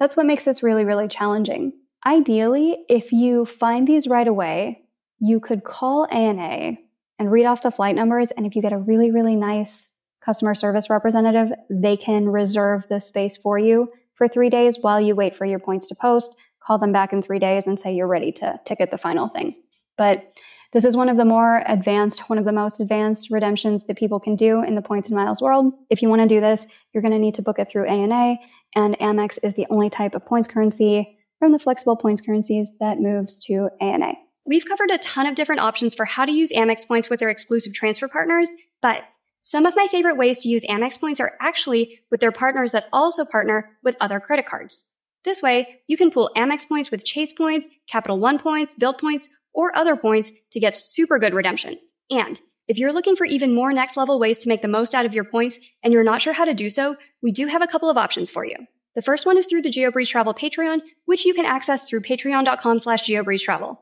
That's 0.00 0.16
what 0.16 0.26
makes 0.26 0.44
this 0.44 0.62
really, 0.62 0.84
really 0.84 1.06
challenging. 1.06 1.72
Ideally, 2.04 2.78
if 2.88 3.12
you 3.12 3.44
find 3.44 3.86
these 3.86 4.08
right 4.08 4.26
away, 4.26 4.82
you 5.20 5.38
could 5.38 5.62
call 5.62 6.08
ANA 6.10 6.78
and 7.18 7.30
read 7.30 7.44
off 7.44 7.62
the 7.62 7.70
flight 7.70 7.94
numbers. 7.94 8.32
And 8.32 8.46
if 8.46 8.56
you 8.56 8.62
get 8.62 8.72
a 8.72 8.78
really, 8.78 9.12
really 9.12 9.36
nice 9.36 9.90
customer 10.24 10.56
service 10.56 10.90
representative, 10.90 11.50
they 11.70 11.96
can 11.96 12.28
reserve 12.28 12.84
the 12.88 13.00
space 13.00 13.36
for 13.36 13.58
you 13.58 13.92
for 14.14 14.26
three 14.26 14.50
days 14.50 14.78
while 14.80 15.00
you 15.00 15.14
wait 15.14 15.36
for 15.36 15.44
your 15.44 15.60
points 15.60 15.86
to 15.88 15.94
post 15.94 16.36
call 16.60 16.78
them 16.78 16.92
back 16.92 17.12
in 17.12 17.22
three 17.22 17.38
days 17.38 17.66
and 17.66 17.78
say 17.78 17.92
you're 17.92 18.06
ready 18.06 18.30
to 18.30 18.60
ticket 18.64 18.90
the 18.90 18.98
final 18.98 19.28
thing. 19.28 19.56
But 19.96 20.32
this 20.72 20.84
is 20.84 20.96
one 20.96 21.08
of 21.08 21.16
the 21.16 21.24
more 21.24 21.64
advanced, 21.66 22.30
one 22.30 22.38
of 22.38 22.44
the 22.44 22.52
most 22.52 22.80
advanced 22.80 23.30
redemptions 23.30 23.86
that 23.86 23.96
people 23.96 24.20
can 24.20 24.36
do 24.36 24.62
in 24.62 24.76
the 24.76 24.82
points 24.82 25.08
and 25.08 25.16
miles 25.16 25.42
world. 25.42 25.72
If 25.90 26.00
you 26.00 26.08
want 26.08 26.22
to 26.22 26.28
do 26.28 26.40
this, 26.40 26.68
you're 26.92 27.02
going 27.02 27.12
to 27.12 27.18
need 27.18 27.34
to 27.34 27.42
book 27.42 27.58
it 27.58 27.68
through 27.68 27.86
ANA, 27.86 28.36
and 28.74 28.98
Amex 28.98 29.38
is 29.42 29.54
the 29.54 29.66
only 29.70 29.90
type 29.90 30.14
of 30.14 30.26
points 30.26 30.48
currency 30.48 31.18
from 31.38 31.52
the 31.52 31.58
flexible 31.58 31.96
points 31.96 32.20
currencies 32.20 32.72
that 32.80 33.00
moves 33.00 33.38
to 33.46 33.70
ANA. 33.80 34.14
We've 34.44 34.66
covered 34.66 34.90
a 34.90 34.98
ton 34.98 35.26
of 35.26 35.34
different 35.34 35.60
options 35.60 35.94
for 35.94 36.04
how 36.04 36.24
to 36.24 36.32
use 36.32 36.52
Amex 36.52 36.86
points 36.86 37.08
with 37.08 37.20
their 37.20 37.28
exclusive 37.28 37.74
transfer 37.74 38.08
partners, 38.08 38.50
but 38.82 39.04
some 39.42 39.64
of 39.64 39.76
my 39.76 39.86
favorite 39.86 40.16
ways 40.16 40.38
to 40.38 40.48
use 40.48 40.64
Amex 40.66 41.00
points 41.00 41.20
are 41.20 41.32
actually 41.40 42.00
with 42.10 42.20
their 42.20 42.32
partners 42.32 42.72
that 42.72 42.88
also 42.92 43.24
partner 43.24 43.78
with 43.82 43.96
other 44.00 44.20
credit 44.20 44.46
cards. 44.46 44.92
This 45.24 45.42
way, 45.42 45.80
you 45.86 45.96
can 45.96 46.10
pool 46.10 46.30
Amex 46.36 46.68
points 46.68 46.90
with 46.90 47.04
Chase 47.04 47.32
points, 47.32 47.68
Capital 47.88 48.18
One 48.18 48.38
points, 48.38 48.74
Bilt 48.74 48.98
points, 48.98 49.28
or 49.52 49.76
other 49.76 49.96
points 49.96 50.30
to 50.52 50.60
get 50.60 50.74
super 50.74 51.18
good 51.18 51.34
redemptions. 51.34 51.90
And 52.10 52.40
if 52.70 52.78
you're 52.78 52.92
looking 52.92 53.16
for 53.16 53.24
even 53.24 53.52
more 53.52 53.72
next 53.72 53.96
level 53.96 54.20
ways 54.20 54.38
to 54.38 54.48
make 54.48 54.62
the 54.62 54.68
most 54.68 54.94
out 54.94 55.04
of 55.04 55.12
your 55.12 55.24
points 55.24 55.58
and 55.82 55.92
you're 55.92 56.04
not 56.04 56.20
sure 56.20 56.32
how 56.32 56.44
to 56.44 56.54
do 56.54 56.70
so, 56.70 56.94
we 57.20 57.32
do 57.32 57.48
have 57.48 57.62
a 57.62 57.66
couple 57.66 57.90
of 57.90 57.98
options 57.98 58.30
for 58.30 58.44
you. 58.44 58.54
The 58.94 59.02
first 59.02 59.26
one 59.26 59.36
is 59.36 59.48
through 59.48 59.62
the 59.62 59.70
GeoBreeze 59.70 60.08
Travel 60.08 60.34
Patreon, 60.34 60.78
which 61.04 61.26
you 61.26 61.34
can 61.34 61.44
access 61.44 61.88
through 61.88 62.02
patreon.com 62.02 62.78
slash 62.78 63.02
geobreezetravel. 63.02 63.76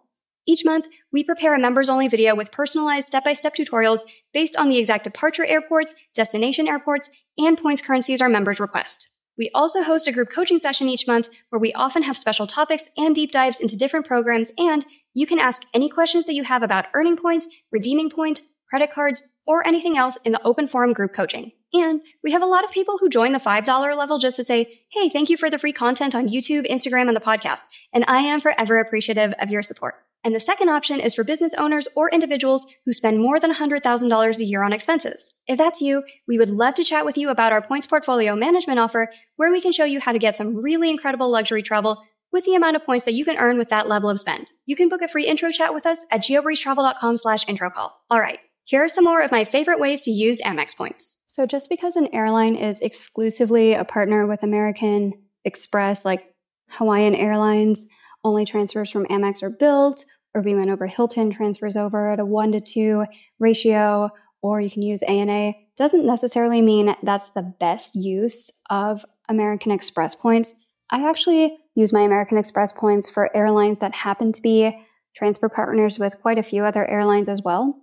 Each 0.46 0.64
month, 0.64 0.86
we 1.12 1.22
prepare 1.22 1.54
a 1.54 1.58
members 1.58 1.90
only 1.90 2.08
video 2.08 2.34
with 2.34 2.50
personalized 2.50 3.08
step 3.08 3.24
by 3.24 3.34
step 3.34 3.54
tutorials 3.54 4.04
based 4.32 4.56
on 4.56 4.70
the 4.70 4.78
exact 4.78 5.04
departure 5.04 5.44
airports, 5.44 5.94
destination 6.14 6.66
airports, 6.66 7.10
and 7.36 7.58
points 7.58 7.82
currencies 7.82 8.22
our 8.22 8.30
members 8.30 8.58
request. 8.58 9.06
We 9.36 9.50
also 9.54 9.82
host 9.82 10.08
a 10.08 10.12
group 10.12 10.30
coaching 10.30 10.58
session 10.58 10.88
each 10.88 11.06
month 11.06 11.28
where 11.50 11.60
we 11.60 11.74
often 11.74 12.04
have 12.04 12.16
special 12.16 12.46
topics 12.46 12.88
and 12.96 13.14
deep 13.14 13.32
dives 13.32 13.60
into 13.60 13.76
different 13.76 14.06
programs, 14.06 14.50
and 14.56 14.86
you 15.12 15.26
can 15.26 15.38
ask 15.38 15.62
any 15.74 15.90
questions 15.90 16.24
that 16.24 16.34
you 16.34 16.44
have 16.44 16.62
about 16.62 16.86
earning 16.94 17.18
points, 17.18 17.48
redeeming 17.70 18.08
points, 18.08 18.40
credit 18.68 18.90
cards, 18.90 19.22
or 19.46 19.66
anything 19.66 19.96
else 19.96 20.18
in 20.24 20.32
the 20.32 20.42
open 20.44 20.68
forum 20.68 20.92
group 20.92 21.12
coaching. 21.12 21.52
And 21.72 22.00
we 22.22 22.32
have 22.32 22.42
a 22.42 22.46
lot 22.46 22.64
of 22.64 22.70
people 22.70 22.98
who 22.98 23.08
join 23.08 23.32
the 23.32 23.38
$5 23.38 23.96
level 23.96 24.18
just 24.18 24.36
to 24.36 24.44
say, 24.44 24.80
hey, 24.90 25.08
thank 25.08 25.28
you 25.30 25.36
for 25.36 25.50
the 25.50 25.58
free 25.58 25.72
content 25.72 26.14
on 26.14 26.28
YouTube, 26.28 26.70
Instagram, 26.70 27.08
and 27.08 27.16
the 27.16 27.20
podcast. 27.20 27.64
And 27.92 28.04
I 28.08 28.22
am 28.22 28.40
forever 28.40 28.78
appreciative 28.78 29.34
of 29.38 29.50
your 29.50 29.62
support. 29.62 29.94
And 30.24 30.34
the 30.34 30.40
second 30.40 30.68
option 30.68 30.98
is 30.98 31.14
for 31.14 31.24
business 31.24 31.54
owners 31.54 31.86
or 31.94 32.10
individuals 32.10 32.66
who 32.84 32.92
spend 32.92 33.20
more 33.20 33.38
than 33.38 33.54
$100,000 33.54 34.38
a 34.38 34.44
year 34.44 34.62
on 34.62 34.72
expenses. 34.72 35.40
If 35.46 35.58
that's 35.58 35.80
you, 35.80 36.02
we 36.26 36.38
would 36.38 36.50
love 36.50 36.74
to 36.74 36.84
chat 36.84 37.06
with 37.06 37.16
you 37.16 37.30
about 37.30 37.52
our 37.52 37.62
points 37.62 37.86
portfolio 37.86 38.34
management 38.34 38.80
offer, 38.80 39.10
where 39.36 39.52
we 39.52 39.60
can 39.60 39.72
show 39.72 39.84
you 39.84 40.00
how 40.00 40.12
to 40.12 40.18
get 40.18 40.34
some 40.34 40.56
really 40.56 40.90
incredible 40.90 41.30
luxury 41.30 41.62
travel 41.62 42.02
with 42.32 42.44
the 42.44 42.56
amount 42.56 42.76
of 42.76 42.84
points 42.84 43.04
that 43.04 43.14
you 43.14 43.24
can 43.24 43.38
earn 43.38 43.58
with 43.58 43.68
that 43.70 43.88
level 43.88 44.10
of 44.10 44.20
spend. 44.20 44.46
You 44.66 44.76
can 44.76 44.88
book 44.88 45.02
a 45.02 45.08
free 45.08 45.26
intro 45.26 45.50
chat 45.50 45.72
with 45.72 45.86
us 45.86 46.04
at 46.10 46.20
geobreezetravel.com 46.20 47.16
slash 47.16 47.48
intro 47.48 47.70
call. 47.70 47.98
All 48.10 48.20
right. 48.20 48.38
Here 48.68 48.84
are 48.84 48.88
some 48.88 49.04
more 49.04 49.22
of 49.22 49.32
my 49.32 49.46
favorite 49.46 49.80
ways 49.80 50.02
to 50.02 50.10
use 50.10 50.42
Amex 50.42 50.76
points. 50.76 51.24
So 51.26 51.46
just 51.46 51.70
because 51.70 51.96
an 51.96 52.10
airline 52.12 52.54
is 52.54 52.80
exclusively 52.80 53.72
a 53.72 53.82
partner 53.82 54.26
with 54.26 54.42
American 54.42 55.14
Express, 55.42 56.04
like 56.04 56.34
Hawaiian 56.72 57.14
Airlines, 57.14 57.88
only 58.22 58.44
transfers 58.44 58.90
from 58.90 59.06
Amex 59.06 59.42
are 59.42 59.48
Bilt, 59.48 60.04
or 60.34 60.42
we 60.42 60.54
went 60.54 60.68
over 60.68 60.86
Hilton 60.86 61.30
transfers 61.30 61.78
over 61.78 62.10
at 62.10 62.20
a 62.20 62.26
one 62.26 62.52
to 62.52 62.60
two 62.60 63.06
ratio, 63.38 64.10
or 64.42 64.60
you 64.60 64.68
can 64.68 64.82
use 64.82 65.02
ANA, 65.04 65.54
doesn't 65.78 66.04
necessarily 66.04 66.60
mean 66.60 66.94
that's 67.02 67.30
the 67.30 67.54
best 67.58 67.94
use 67.94 68.62
of 68.68 69.02
American 69.30 69.72
Express 69.72 70.14
points. 70.14 70.66
I 70.90 71.08
actually 71.08 71.56
use 71.74 71.90
my 71.90 72.00
American 72.00 72.36
Express 72.36 72.72
points 72.72 73.08
for 73.08 73.34
airlines 73.34 73.78
that 73.78 73.94
happen 73.94 74.30
to 74.32 74.42
be 74.42 74.84
transfer 75.16 75.48
partners 75.48 75.98
with 75.98 76.20
quite 76.20 76.36
a 76.36 76.42
few 76.42 76.64
other 76.64 76.86
airlines 76.86 77.30
as 77.30 77.40
well. 77.42 77.80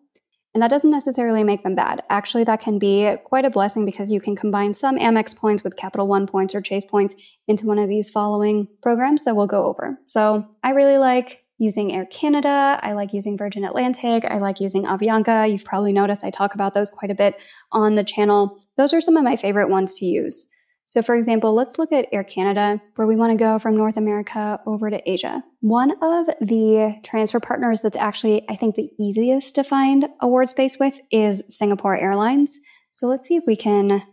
And 0.55 0.61
that 0.63 0.69
doesn't 0.69 0.89
necessarily 0.89 1.43
make 1.43 1.63
them 1.63 1.75
bad. 1.75 2.01
Actually, 2.09 2.45
that 2.45 2.61
can 2.61 2.79
be 2.79 3.17
quite 3.25 3.43
a 3.43 3.49
blessing 3.49 3.85
because 3.85 4.09
you 4.09 4.21
can 4.21 4.37
combine 4.37 4.73
some 4.73 4.97
Amex 4.97 5.35
points 5.35 5.65
with 5.65 5.75
Capital 5.75 6.07
One 6.07 6.25
points 6.25 6.55
or 6.55 6.61
Chase 6.61 6.85
points 6.85 7.13
into 7.45 7.65
one 7.67 7.77
of 7.77 7.89
these 7.89 8.09
following 8.09 8.69
programs 8.81 9.25
that 9.25 9.35
we'll 9.35 9.47
go 9.47 9.65
over. 9.65 9.99
So 10.05 10.47
I 10.63 10.69
really 10.69 10.97
like 10.97 11.43
using 11.57 11.91
Air 11.91 12.05
Canada. 12.05 12.79
I 12.81 12.93
like 12.93 13.11
using 13.11 13.37
Virgin 13.37 13.65
Atlantic. 13.65 14.23
I 14.23 14.37
like 14.37 14.61
using 14.61 14.85
Avianca. 14.85 15.51
You've 15.51 15.65
probably 15.65 15.91
noticed 15.91 16.23
I 16.23 16.29
talk 16.29 16.55
about 16.55 16.73
those 16.73 16.89
quite 16.89 17.11
a 17.11 17.15
bit 17.15 17.37
on 17.73 17.95
the 17.95 18.05
channel. 18.05 18.57
Those 18.77 18.93
are 18.93 19.01
some 19.01 19.17
of 19.17 19.25
my 19.25 19.35
favorite 19.35 19.69
ones 19.69 19.99
to 19.99 20.05
use. 20.05 20.49
So, 20.87 21.01
for 21.01 21.15
example, 21.15 21.53
let's 21.53 21.79
look 21.79 21.91
at 21.91 22.07
Air 22.11 22.23
Canada, 22.23 22.79
where 22.95 23.07
we 23.07 23.15
want 23.15 23.31
to 23.31 23.37
go 23.37 23.57
from 23.57 23.75
North 23.75 23.97
America 23.97 24.59
over 24.67 24.89
to 24.89 25.09
Asia. 25.09 25.43
One 25.59 25.91
of 26.01 26.27
the 26.39 26.99
transfer 27.03 27.39
partners 27.39 27.81
that's 27.81 27.97
actually, 27.97 28.47
I 28.47 28.55
think, 28.55 28.75
the 28.75 28.91
easiest 28.99 29.55
to 29.55 29.63
find 29.63 30.09
award 30.21 30.49
space 30.49 30.77
with 30.79 30.99
is 31.11 31.43
Singapore 31.49 31.97
Airlines. 31.97 32.59
So, 32.91 33.07
let's 33.07 33.27
see 33.27 33.35
if 33.35 33.45
we 33.47 33.55
can 33.55 34.03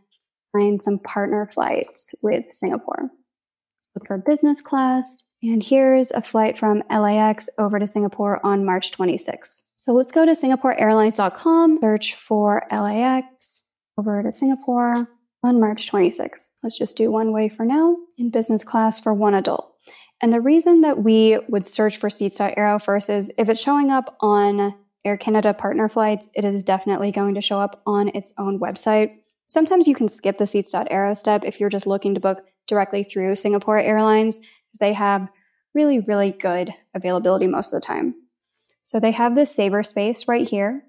find 0.52 0.82
some 0.82 0.98
partner 0.98 1.48
flights 1.52 2.14
with 2.22 2.46
Singapore. 2.48 3.10
Let's 3.10 3.90
look 3.94 4.06
for 4.06 4.18
business 4.18 4.62
class. 4.62 5.28
And 5.42 5.62
here's 5.62 6.10
a 6.12 6.22
flight 6.22 6.56
from 6.56 6.84
LAX 6.88 7.50
over 7.58 7.78
to 7.80 7.86
Singapore 7.86 8.44
on 8.44 8.64
March 8.64 8.92
26. 8.92 9.72
So, 9.76 9.92
let's 9.92 10.10
go 10.10 10.24
to 10.24 10.32
SingaporeAirlines.com, 10.32 11.80
search 11.82 12.14
for 12.14 12.66
LAX 12.72 13.68
over 13.98 14.22
to 14.22 14.32
Singapore 14.32 15.10
on 15.44 15.60
March 15.60 15.90
26th. 15.90 16.51
Let's 16.62 16.78
just 16.78 16.96
do 16.96 17.10
one 17.10 17.32
way 17.32 17.48
for 17.48 17.64
now 17.64 17.96
in 18.16 18.30
business 18.30 18.64
class 18.64 19.00
for 19.00 19.12
one 19.12 19.34
adult. 19.34 19.74
And 20.20 20.32
the 20.32 20.40
reason 20.40 20.82
that 20.82 21.02
we 21.02 21.38
would 21.48 21.66
search 21.66 21.96
for 21.96 22.08
Seats.aero 22.08 22.78
first 22.78 23.10
is 23.10 23.32
if 23.36 23.48
it's 23.48 23.60
showing 23.60 23.90
up 23.90 24.16
on 24.20 24.74
Air 25.04 25.16
Canada 25.16 25.52
partner 25.52 25.88
flights, 25.88 26.30
it 26.34 26.44
is 26.44 26.62
definitely 26.62 27.10
going 27.10 27.34
to 27.34 27.40
show 27.40 27.60
up 27.60 27.82
on 27.84 28.08
its 28.14 28.32
own 28.38 28.60
website. 28.60 29.16
Sometimes 29.48 29.88
you 29.88 29.96
can 29.96 30.06
skip 30.06 30.38
the 30.38 30.46
Seats.aero 30.46 31.14
step 31.14 31.44
if 31.44 31.58
you're 31.58 31.68
just 31.68 31.88
looking 31.88 32.14
to 32.14 32.20
book 32.20 32.44
directly 32.68 33.02
through 33.02 33.34
Singapore 33.34 33.78
Airlines 33.78 34.38
because 34.38 34.78
they 34.78 34.92
have 34.92 35.28
really, 35.74 35.98
really 35.98 36.30
good 36.30 36.72
availability 36.94 37.48
most 37.48 37.72
of 37.72 37.80
the 37.80 37.86
time. 37.86 38.14
So 38.84 39.00
they 39.00 39.10
have 39.10 39.34
this 39.34 39.54
saver 39.54 39.82
space 39.82 40.28
right 40.28 40.48
here 40.48 40.84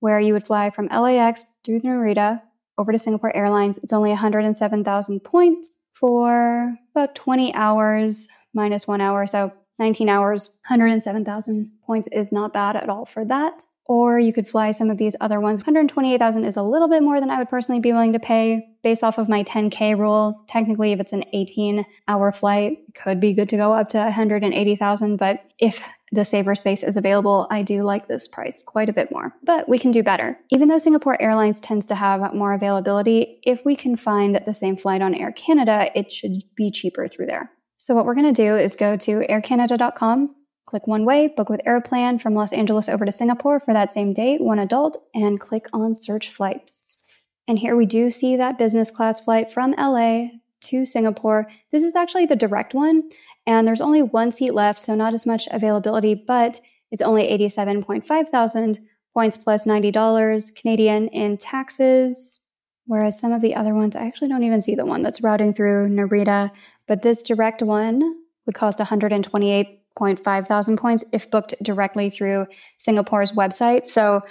where 0.00 0.20
you 0.20 0.34
would 0.34 0.46
fly 0.46 0.70
from 0.70 0.88
LAX 0.88 1.56
through 1.64 1.80
Narita 1.80 2.42
over 2.80 2.92
to 2.92 2.98
Singapore 2.98 3.36
Airlines. 3.36 3.78
It's 3.78 3.92
only 3.92 4.08
107,000 4.08 5.20
points 5.20 5.88
for 5.92 6.78
about 6.92 7.14
20 7.14 7.54
hours 7.54 8.26
minus 8.54 8.88
one 8.88 9.02
hour. 9.02 9.26
So 9.26 9.52
19 9.78 10.08
hours, 10.08 10.60
107,000 10.68 11.72
points 11.86 12.08
is 12.08 12.32
not 12.32 12.54
bad 12.54 12.76
at 12.76 12.88
all 12.88 13.04
for 13.04 13.24
that. 13.26 13.62
Or 13.84 14.18
you 14.18 14.32
could 14.32 14.48
fly 14.48 14.70
some 14.70 14.88
of 14.88 14.98
these 14.98 15.16
other 15.20 15.40
ones. 15.40 15.60
128,000 15.60 16.44
is 16.44 16.56
a 16.56 16.62
little 16.62 16.88
bit 16.88 17.02
more 17.02 17.20
than 17.20 17.28
I 17.28 17.38
would 17.38 17.48
personally 17.48 17.80
be 17.80 17.92
willing 17.92 18.12
to 18.12 18.20
pay 18.20 18.68
based 18.82 19.02
off 19.02 19.18
of 19.18 19.28
my 19.28 19.42
10K 19.42 19.98
rule. 19.98 20.44
Technically, 20.48 20.92
if 20.92 21.00
it's 21.00 21.12
an 21.12 21.24
18 21.32 21.84
hour 22.08 22.30
flight, 22.32 22.78
could 22.94 23.20
be 23.20 23.34
good 23.34 23.48
to 23.48 23.56
go 23.56 23.72
up 23.72 23.88
to 23.90 23.98
180,000. 23.98 25.16
But 25.16 25.40
if 25.58 25.86
the 26.12 26.24
saver 26.24 26.54
space 26.54 26.82
is 26.82 26.96
available, 26.96 27.46
I 27.50 27.62
do 27.62 27.82
like 27.82 28.08
this 28.08 28.26
price 28.26 28.62
quite 28.62 28.88
a 28.88 28.92
bit 28.92 29.12
more. 29.12 29.34
But 29.42 29.68
we 29.68 29.78
can 29.78 29.90
do 29.90 30.02
better. 30.02 30.38
Even 30.50 30.68
though 30.68 30.78
Singapore 30.78 31.20
Airlines 31.22 31.60
tends 31.60 31.86
to 31.86 31.94
have 31.94 32.34
more 32.34 32.52
availability, 32.52 33.40
if 33.44 33.64
we 33.64 33.76
can 33.76 33.96
find 33.96 34.40
the 34.44 34.54
same 34.54 34.76
flight 34.76 35.02
on 35.02 35.14
Air 35.14 35.32
Canada, 35.32 35.90
it 35.94 36.10
should 36.10 36.42
be 36.56 36.70
cheaper 36.70 37.06
through 37.06 37.26
there. 37.26 37.52
So 37.78 37.94
what 37.94 38.04
we're 38.04 38.14
going 38.14 38.32
to 38.32 38.42
do 38.42 38.56
is 38.56 38.76
go 38.76 38.96
to 38.96 39.20
aircanada.com, 39.20 40.34
click 40.66 40.86
one 40.86 41.04
way, 41.04 41.28
book 41.28 41.48
with 41.48 41.60
Aeroplan 41.64 42.20
from 42.20 42.34
Los 42.34 42.52
Angeles 42.52 42.88
over 42.88 43.04
to 43.04 43.12
Singapore 43.12 43.60
for 43.60 43.72
that 43.72 43.92
same 43.92 44.12
date, 44.12 44.40
one 44.40 44.58
adult, 44.58 44.98
and 45.14 45.40
click 45.40 45.66
on 45.72 45.94
search 45.94 46.28
flights. 46.28 47.06
And 47.46 47.58
here 47.58 47.76
we 47.76 47.86
do 47.86 48.10
see 48.10 48.36
that 48.36 48.58
business 48.58 48.90
class 48.90 49.20
flight 49.20 49.50
from 49.50 49.74
LA 49.78 50.28
to 50.62 50.84
Singapore. 50.84 51.50
This 51.72 51.82
is 51.82 51.96
actually 51.96 52.26
the 52.26 52.36
direct 52.36 52.74
one. 52.74 53.08
And 53.46 53.66
there's 53.66 53.80
only 53.80 54.02
one 54.02 54.30
seat 54.30 54.52
left, 54.52 54.80
so 54.80 54.94
not 54.94 55.14
as 55.14 55.26
much 55.26 55.48
availability, 55.50 56.14
but 56.14 56.60
it's 56.90 57.02
only 57.02 57.24
87.5 57.28 58.28
thousand 58.28 58.80
points 59.14 59.36
plus 59.36 59.66
$90 59.66 60.60
Canadian 60.60 61.08
in 61.08 61.36
taxes. 61.36 62.46
Whereas 62.86 63.20
some 63.20 63.32
of 63.32 63.40
the 63.40 63.54
other 63.54 63.74
ones, 63.74 63.94
I 63.94 64.06
actually 64.06 64.28
don't 64.28 64.44
even 64.44 64.60
see 64.60 64.74
the 64.74 64.86
one 64.86 65.02
that's 65.02 65.22
routing 65.22 65.54
through 65.54 65.88
Narita, 65.88 66.50
but 66.86 67.02
this 67.02 67.22
direct 67.22 67.62
one 67.62 68.16
would 68.46 68.54
cost 68.54 68.78
128.5 68.78 70.46
thousand 70.46 70.78
points 70.78 71.04
if 71.12 71.30
booked 71.30 71.54
directly 71.62 72.10
through 72.10 72.46
Singapore's 72.78 73.32
website. 73.32 73.86
So 73.86 74.22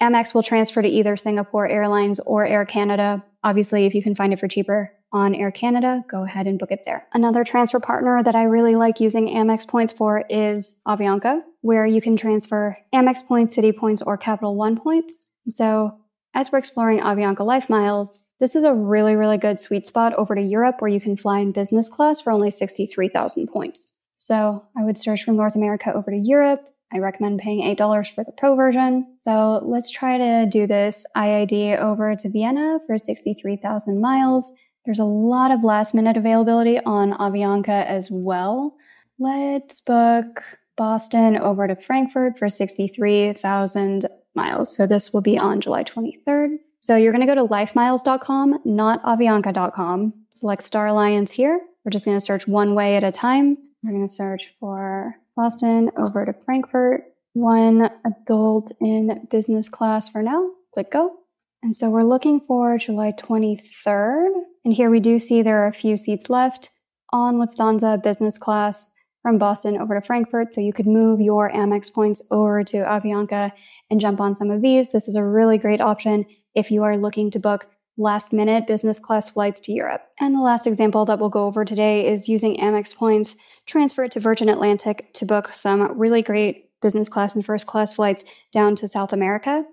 Amex 0.00 0.34
will 0.34 0.42
transfer 0.42 0.82
to 0.82 0.88
either 0.88 1.16
Singapore 1.16 1.66
Airlines 1.66 2.20
or 2.20 2.44
Air 2.44 2.64
Canada. 2.64 3.24
Obviously, 3.44 3.86
if 3.86 3.94
you 3.94 4.02
can 4.02 4.14
find 4.14 4.32
it 4.32 4.40
for 4.40 4.48
cheaper, 4.48 4.92
on 5.12 5.34
Air 5.34 5.50
Canada, 5.50 6.04
go 6.08 6.24
ahead 6.24 6.46
and 6.46 6.58
book 6.58 6.70
it 6.70 6.82
there. 6.84 7.06
Another 7.12 7.44
transfer 7.44 7.78
partner 7.78 8.22
that 8.22 8.34
I 8.34 8.44
really 8.44 8.76
like 8.76 9.00
using 9.00 9.28
Amex 9.28 9.68
points 9.68 9.92
for 9.92 10.24
is 10.30 10.80
Avianca, 10.86 11.42
where 11.60 11.86
you 11.86 12.00
can 12.00 12.16
transfer 12.16 12.78
Amex 12.94 13.26
points, 13.26 13.56
Citi 13.56 13.76
points, 13.76 14.00
or 14.00 14.16
Capital 14.16 14.56
One 14.56 14.76
points. 14.76 15.34
So 15.48 15.98
as 16.34 16.50
we're 16.50 16.58
exploring 16.58 17.00
Avianca 17.00 17.44
Life 17.44 17.68
Miles, 17.68 18.30
this 18.40 18.56
is 18.56 18.64
a 18.64 18.74
really, 18.74 19.14
really 19.14 19.38
good 19.38 19.60
sweet 19.60 19.86
spot 19.86 20.14
over 20.14 20.34
to 20.34 20.40
Europe 20.40 20.76
where 20.80 20.90
you 20.90 21.00
can 21.00 21.16
fly 21.16 21.40
in 21.40 21.52
business 21.52 21.88
class 21.88 22.20
for 22.20 22.32
only 22.32 22.50
63,000 22.50 23.48
points. 23.48 24.02
So 24.18 24.64
I 24.76 24.82
would 24.82 24.98
search 24.98 25.22
from 25.24 25.36
North 25.36 25.56
America 25.56 25.92
over 25.92 26.10
to 26.10 26.16
Europe. 26.16 26.60
I 26.92 26.98
recommend 26.98 27.40
paying 27.40 27.62
$8 27.76 28.14
for 28.14 28.24
the 28.24 28.32
pro 28.32 28.54
version. 28.54 29.16
So 29.20 29.62
let's 29.64 29.90
try 29.90 30.18
to 30.18 30.46
do 30.50 30.66
this 30.66 31.06
IAD 31.16 31.78
over 31.78 32.14
to 32.14 32.30
Vienna 32.30 32.80
for 32.86 32.98
63,000 32.98 34.00
miles. 34.00 34.50
There's 34.84 34.98
a 34.98 35.04
lot 35.04 35.50
of 35.50 35.62
last 35.62 35.94
minute 35.94 36.16
availability 36.16 36.78
on 36.80 37.12
Avianca 37.12 37.86
as 37.86 38.10
well. 38.10 38.76
Let's 39.18 39.80
book 39.80 40.58
Boston 40.76 41.36
over 41.36 41.68
to 41.68 41.76
Frankfurt 41.76 42.38
for 42.38 42.48
63,000 42.48 44.06
miles. 44.34 44.76
So 44.76 44.86
this 44.86 45.12
will 45.12 45.20
be 45.20 45.38
on 45.38 45.60
July 45.60 45.84
23rd. 45.84 46.56
So 46.80 46.96
you're 46.96 47.12
going 47.12 47.26
to 47.26 47.32
go 47.32 47.36
to 47.36 47.44
lifemiles.com, 47.46 48.60
not 48.64 49.02
avianca.com. 49.04 50.14
Select 50.30 50.62
Star 50.62 50.88
Alliance 50.88 51.32
here. 51.32 51.60
We're 51.84 51.90
just 51.90 52.04
going 52.04 52.16
to 52.16 52.20
search 52.20 52.48
one 52.48 52.74
way 52.74 52.96
at 52.96 53.04
a 53.04 53.12
time. 53.12 53.58
We're 53.82 53.92
going 53.92 54.08
to 54.08 54.14
search 54.14 54.54
for 54.58 55.16
Boston 55.36 55.90
over 55.96 56.24
to 56.24 56.34
Frankfurt, 56.44 57.04
one 57.34 57.90
adult 58.04 58.72
in 58.80 59.26
business 59.30 59.68
class 59.68 60.08
for 60.08 60.22
now. 60.22 60.50
Click 60.74 60.90
go. 60.90 61.18
And 61.62 61.76
so 61.76 61.90
we're 61.90 62.02
looking 62.02 62.40
for 62.40 62.76
July 62.78 63.12
23rd. 63.12 64.30
And 64.64 64.74
here 64.74 64.90
we 64.90 65.00
do 65.00 65.18
see 65.18 65.42
there 65.42 65.62
are 65.62 65.68
a 65.68 65.72
few 65.72 65.96
seats 65.96 66.30
left 66.30 66.70
on 67.12 67.36
Lufthansa 67.36 68.02
business 68.02 68.38
class 68.38 68.92
from 69.22 69.38
Boston 69.38 69.76
over 69.76 69.94
to 69.98 70.04
Frankfurt. 70.04 70.52
So 70.52 70.60
you 70.60 70.72
could 70.72 70.86
move 70.86 71.20
your 71.20 71.50
Amex 71.50 71.92
points 71.92 72.26
over 72.30 72.64
to 72.64 72.78
Avianca 72.78 73.52
and 73.90 74.00
jump 74.00 74.20
on 74.20 74.34
some 74.34 74.50
of 74.50 74.62
these. 74.62 74.90
This 74.90 75.08
is 75.08 75.16
a 75.16 75.24
really 75.24 75.58
great 75.58 75.80
option 75.80 76.26
if 76.54 76.70
you 76.70 76.82
are 76.82 76.96
looking 76.96 77.30
to 77.30 77.38
book 77.38 77.68
last 77.96 78.32
minute 78.32 78.66
business 78.66 78.98
class 78.98 79.30
flights 79.30 79.60
to 79.60 79.72
Europe. 79.72 80.02
And 80.18 80.34
the 80.34 80.40
last 80.40 80.66
example 80.66 81.04
that 81.04 81.18
we'll 81.18 81.28
go 81.28 81.46
over 81.46 81.64
today 81.64 82.06
is 82.06 82.28
using 82.28 82.56
Amex 82.56 82.96
points, 82.96 83.36
transfer 83.66 84.04
it 84.04 84.12
to 84.12 84.20
Virgin 84.20 84.48
Atlantic 84.48 85.12
to 85.14 85.26
book 85.26 85.52
some 85.52 85.98
really 85.98 86.22
great 86.22 86.70
business 86.80 87.08
class 87.08 87.34
and 87.34 87.44
first 87.44 87.66
class 87.66 87.92
flights 87.92 88.24
down 88.50 88.74
to 88.76 88.88
South 88.88 89.12
America. 89.12 89.64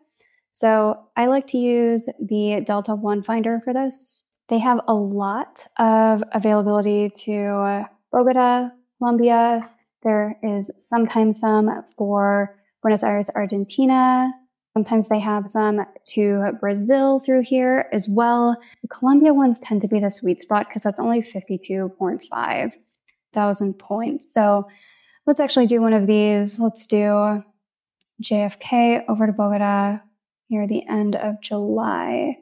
So 0.52 1.08
I 1.16 1.28
like 1.28 1.48
to 1.48 1.58
use 1.58 2.08
the 2.20 2.62
Delta 2.66 2.94
One 2.94 3.24
Finder 3.24 3.62
for 3.64 3.74
this. 3.74 4.29
They 4.50 4.60
have 4.60 4.82
a 4.88 4.94
lot 4.94 5.68
of 5.78 6.24
availability 6.34 7.10
to 7.26 7.36
uh, 7.36 7.84
Bogota, 8.12 8.72
Colombia. 8.98 9.72
There 10.02 10.38
is 10.42 10.72
sometimes 10.78 11.40
some 11.40 11.70
for 11.96 12.58
Buenos 12.82 13.04
Aires, 13.04 13.30
Argentina. 13.36 14.34
Sometimes 14.74 15.10
they 15.10 15.20
have 15.20 15.50
some 15.50 15.86
to 16.14 16.54
Brazil 16.60 17.20
through 17.20 17.44
here 17.44 17.88
as 17.92 18.08
well. 18.10 18.60
The 18.82 18.88
Colombia 18.88 19.34
ones 19.34 19.60
tend 19.60 19.84
to 19.84 19.88
be 19.88 20.00
the 20.00 20.10
sweet 20.10 20.42
spot 20.42 20.68
because 20.68 20.84
that's 20.84 21.00
only 21.00 21.22
52.5 21.22 22.74
thousand 23.32 23.78
points. 23.78 24.34
So 24.34 24.68
let's 25.28 25.40
actually 25.40 25.68
do 25.68 25.82
one 25.82 25.94
of 25.94 26.08
these. 26.08 26.60
Let's 26.60 26.88
do 26.88 27.44
JFK 28.24 29.04
over 29.08 29.28
to 29.28 29.34
Bogota 29.34 30.00
near 30.50 30.68
the 30.68 30.88
end 30.88 31.16
of 31.16 31.42
July. 31.42 32.38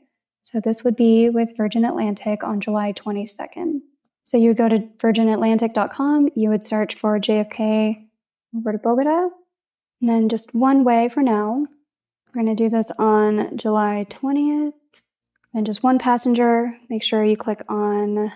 So 0.49 0.61
this 0.61 0.81
would 0.85 0.95
be 0.95 1.29
with 1.29 1.57
Virgin 1.57 1.83
Atlantic 1.83 2.41
on 2.41 2.61
July 2.61 2.93
22nd. 2.93 3.81
So 4.23 4.37
you 4.37 4.47
would 4.47 4.57
go 4.57 4.69
to 4.69 4.79
virginatlantic.com, 4.79 6.29
you 6.35 6.49
would 6.49 6.63
search 6.63 6.95
for 6.95 7.19
JFK 7.19 8.07
over 8.55 8.71
to 8.71 8.77
Bogota, 8.77 9.27
and 9.99 10.09
then 10.09 10.29
just 10.29 10.55
one 10.55 10.85
way 10.85 11.09
for 11.09 11.21
now. 11.21 11.65
We're 12.27 12.43
going 12.43 12.55
to 12.55 12.63
do 12.63 12.69
this 12.69 12.91
on 12.97 13.57
July 13.57 14.05
20th. 14.09 14.71
And 15.53 15.65
just 15.65 15.83
one 15.83 15.99
passenger. 15.99 16.77
Make 16.89 17.03
sure 17.03 17.25
you 17.25 17.35
click 17.35 17.63
on 17.67 18.31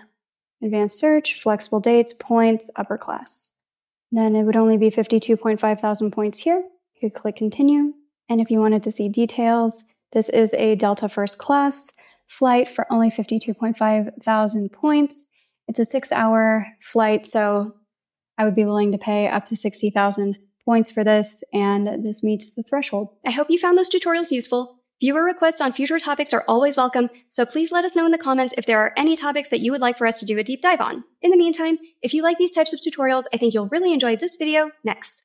advanced 0.62 0.98
search, 0.98 1.40
flexible 1.40 1.80
dates, 1.80 2.12
points, 2.12 2.70
upper 2.76 2.98
class. 2.98 3.54
Then 4.10 4.36
it 4.36 4.42
would 4.42 4.56
only 4.56 4.76
be 4.76 4.90
52.5 4.90 5.80
thousand 5.80 6.10
points 6.10 6.40
here. 6.40 6.62
You 6.94 7.00
could 7.00 7.18
click 7.18 7.36
continue. 7.36 7.94
And 8.28 8.42
if 8.42 8.50
you 8.50 8.60
wanted 8.60 8.82
to 8.82 8.90
see 8.90 9.08
details, 9.08 9.94
this 10.12 10.28
is 10.28 10.52
a 10.54 10.74
Delta 10.74 11.08
first 11.08 11.38
class 11.38 11.92
flight 12.32 12.68
for 12.68 12.90
only 12.90 13.10
52.5 13.10 14.22
thousand 14.22 14.72
points. 14.72 15.30
It's 15.68 15.78
a 15.78 15.84
six 15.84 16.10
hour 16.10 16.66
flight, 16.80 17.26
so 17.26 17.74
I 18.38 18.44
would 18.44 18.54
be 18.54 18.64
willing 18.64 18.90
to 18.92 18.98
pay 18.98 19.28
up 19.28 19.44
to 19.46 19.56
60,000 19.56 20.38
points 20.64 20.90
for 20.90 21.04
this, 21.04 21.44
and 21.52 22.04
this 22.04 22.22
meets 22.22 22.54
the 22.54 22.62
threshold. 22.62 23.08
I 23.26 23.32
hope 23.32 23.50
you 23.50 23.58
found 23.58 23.76
those 23.76 23.90
tutorials 23.90 24.30
useful. 24.30 24.78
Viewer 25.00 25.24
requests 25.24 25.60
on 25.60 25.72
future 25.72 25.98
topics 25.98 26.32
are 26.32 26.44
always 26.48 26.76
welcome, 26.76 27.10
so 27.28 27.44
please 27.44 27.72
let 27.72 27.84
us 27.84 27.96
know 27.96 28.06
in 28.06 28.12
the 28.12 28.18
comments 28.18 28.54
if 28.56 28.66
there 28.66 28.78
are 28.78 28.92
any 28.96 29.16
topics 29.16 29.50
that 29.50 29.60
you 29.60 29.72
would 29.72 29.80
like 29.80 29.98
for 29.98 30.06
us 30.06 30.20
to 30.20 30.26
do 30.26 30.38
a 30.38 30.44
deep 30.44 30.62
dive 30.62 30.80
on. 30.80 31.04
In 31.20 31.32
the 31.32 31.36
meantime, 31.36 31.78
if 32.02 32.14
you 32.14 32.22
like 32.22 32.38
these 32.38 32.52
types 32.52 32.72
of 32.72 32.80
tutorials, 32.80 33.24
I 33.34 33.36
think 33.36 33.52
you'll 33.52 33.68
really 33.68 33.92
enjoy 33.92 34.16
this 34.16 34.36
video 34.36 34.70
next. 34.84 35.20